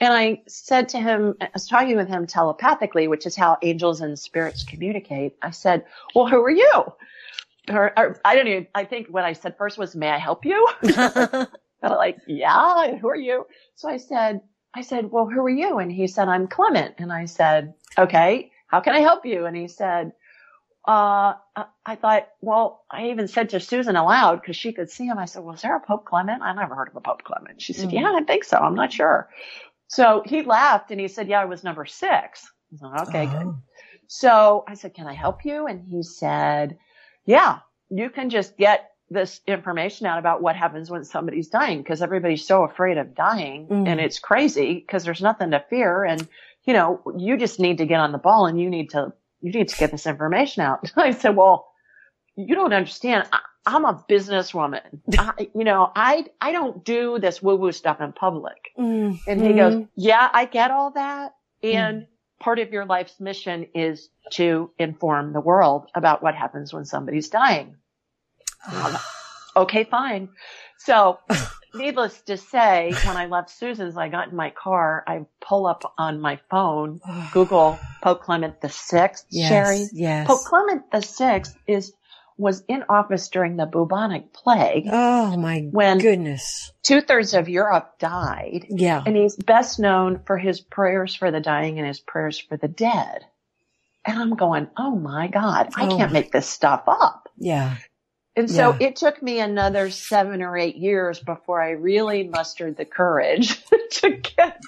[0.00, 4.00] And I said to him, I was talking with him telepathically, which is how angels
[4.02, 5.36] and spirits communicate.
[5.42, 5.84] I said,
[6.14, 6.72] well, who are you?
[7.70, 10.44] Or, or I don't even, I think what I said first was, may I help
[10.44, 10.68] you?
[11.82, 13.46] And I'm like, yeah, who are you?
[13.74, 14.40] So I said,
[14.74, 15.78] I said, well, who are you?
[15.78, 16.94] And he said, I'm Clement.
[16.98, 19.44] And I said, okay, how can I help you?
[19.44, 20.12] And he said,
[20.88, 21.34] uh,
[21.84, 25.18] I- thought, well, I even said to Susan aloud because she could see him.
[25.18, 26.42] I said, was there a Pope Clement?
[26.42, 27.60] I never heard of a Pope Clement.
[27.60, 27.92] She said, Mm.
[27.92, 28.56] yeah, I think so.
[28.58, 29.28] I'm not sure.
[29.88, 32.50] So he laughed and he said, yeah, I was number six.
[32.82, 33.46] I okay, good.
[33.46, 33.56] Oh.
[34.08, 35.66] So I said, can I help you?
[35.66, 36.78] And he said,
[37.24, 37.58] yeah,
[37.90, 42.44] you can just get this information out about what happens when somebody's dying because everybody's
[42.46, 43.86] so afraid of dying Mm.
[43.88, 46.04] and it's crazy because there's nothing to fear.
[46.04, 46.26] And,
[46.64, 49.52] you know, you just need to get on the ball and you need to, you
[49.52, 50.90] need to get this information out.
[50.96, 51.68] I said, well,
[52.36, 53.28] you don't understand.
[53.32, 55.00] I, I'm a businesswoman.
[55.18, 58.56] I, you know, I, I don't do this woo woo stuff in public.
[58.78, 59.30] Mm-hmm.
[59.30, 61.34] And he goes, yeah, I get all that.
[61.62, 61.74] Mm.
[61.74, 62.06] And
[62.38, 67.28] part of your life's mission is to inform the world about what happens when somebody's
[67.28, 67.76] dying.
[68.70, 68.96] Um,
[69.56, 70.28] okay, fine.
[70.78, 71.18] So
[71.74, 75.94] needless to say, when I left Susan's, I got in my car, I pull up
[75.98, 77.00] on my phone,
[77.32, 79.86] Google Pope Clement the Sixth, Yes, Sherry.
[79.92, 80.26] yes.
[80.26, 81.92] Pope Clement the Sixth is,
[82.38, 86.72] was in office during the bubonic plague Oh my when goodness.
[86.82, 88.66] two thirds of Europe died.
[88.68, 89.02] Yeah.
[89.04, 92.68] And he's best known for his prayers for the dying and his prayers for the
[92.68, 93.24] dead.
[94.04, 95.96] And I'm going, oh my God, I Oh.
[95.96, 97.28] can't make this stuff up.
[97.38, 97.76] Yeah.
[98.36, 98.88] And so Yeah.
[98.88, 104.10] it took me another seven or eight years before I really mustered the courage to
[104.10, 104.60] get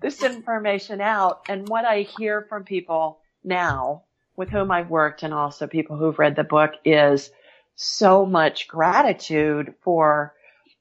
[0.00, 1.40] this information out.
[1.48, 4.03] And what I hear from people now
[4.36, 7.30] with whom I've worked and also people who've read the book is
[7.76, 10.34] so much gratitude for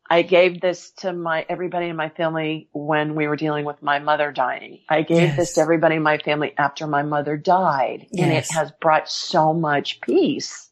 [0.10, 4.00] I gave this to my everybody in my family when we were dealing with my
[4.00, 4.80] mother dying.
[4.90, 5.38] I gave Yes.
[5.38, 8.08] this to everybody in my family after my mother died.
[8.18, 10.70] And it has brought so much peace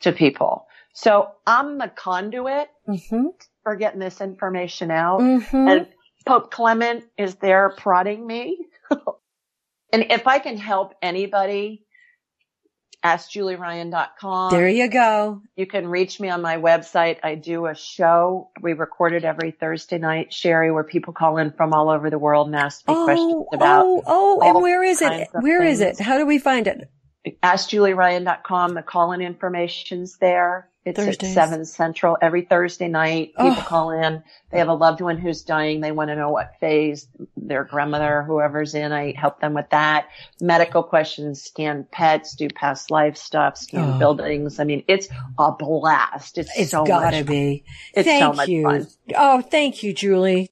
[0.00, 0.66] to people.
[0.92, 3.28] So I'm the conduit Mm-hmm.
[3.62, 5.20] for getting this information out.
[5.20, 5.68] Mm-hmm.
[5.68, 5.86] And
[6.26, 8.58] Pope Clement is there prodding me.
[9.92, 11.83] and if I can help anybody,
[13.04, 14.50] askjulieryan.com.
[14.50, 15.42] there you go.
[15.56, 17.18] You can reach me on my website.
[17.22, 18.50] I do a show.
[18.62, 22.18] We record it every Thursday night, Sherry, where people call in from all over the
[22.18, 25.28] world and ask me oh, questions Oh, about oh, oh, and where is it?
[25.32, 26.00] Where is it?
[26.00, 26.88] How do we find it?
[27.42, 28.74] askjulieryan.com.
[28.74, 30.68] The call-in information's there.
[30.84, 31.30] It's Thursdays.
[31.30, 33.28] at seven central every Thursday night.
[33.38, 33.64] People Oh.
[33.66, 34.22] call in.
[34.50, 35.80] They have a loved one who's dying.
[35.80, 37.08] They want to know what phase
[37.38, 38.92] their grandmother, or whoever's in.
[38.92, 40.08] I help them with that.
[40.42, 43.98] Medical questions, scan pets, do past life stuff, scan Oh.
[43.98, 44.60] buildings.
[44.60, 45.08] I mean, it's
[45.38, 46.36] a blast.
[46.36, 47.26] It's, It's so gotta much.
[47.26, 47.64] be.
[47.94, 48.64] It's thank so much you.
[48.64, 48.86] fun.
[49.16, 50.50] Oh, thank you, Julie.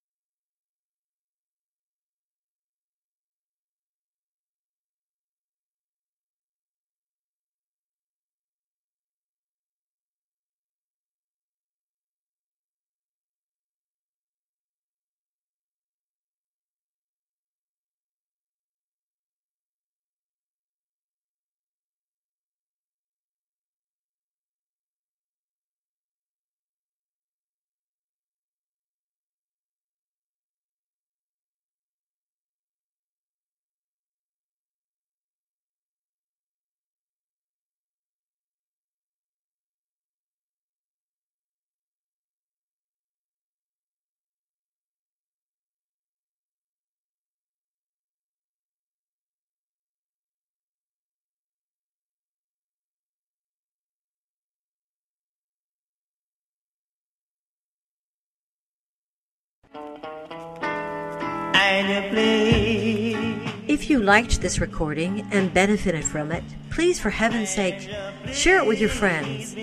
[63.68, 67.88] If you liked this recording and benefited from it, please, for heaven's sake,
[68.32, 69.54] share it with your friends.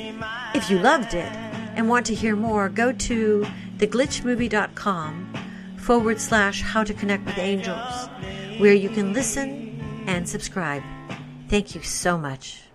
[0.56, 1.32] If you loved it
[1.76, 3.46] and want to hear more, go to
[3.78, 5.34] theglitchmovie.com
[5.78, 8.10] forward slash how to connect with angels,
[8.58, 10.84] where you can listen and subscribe.
[11.48, 12.69] Thank you so much.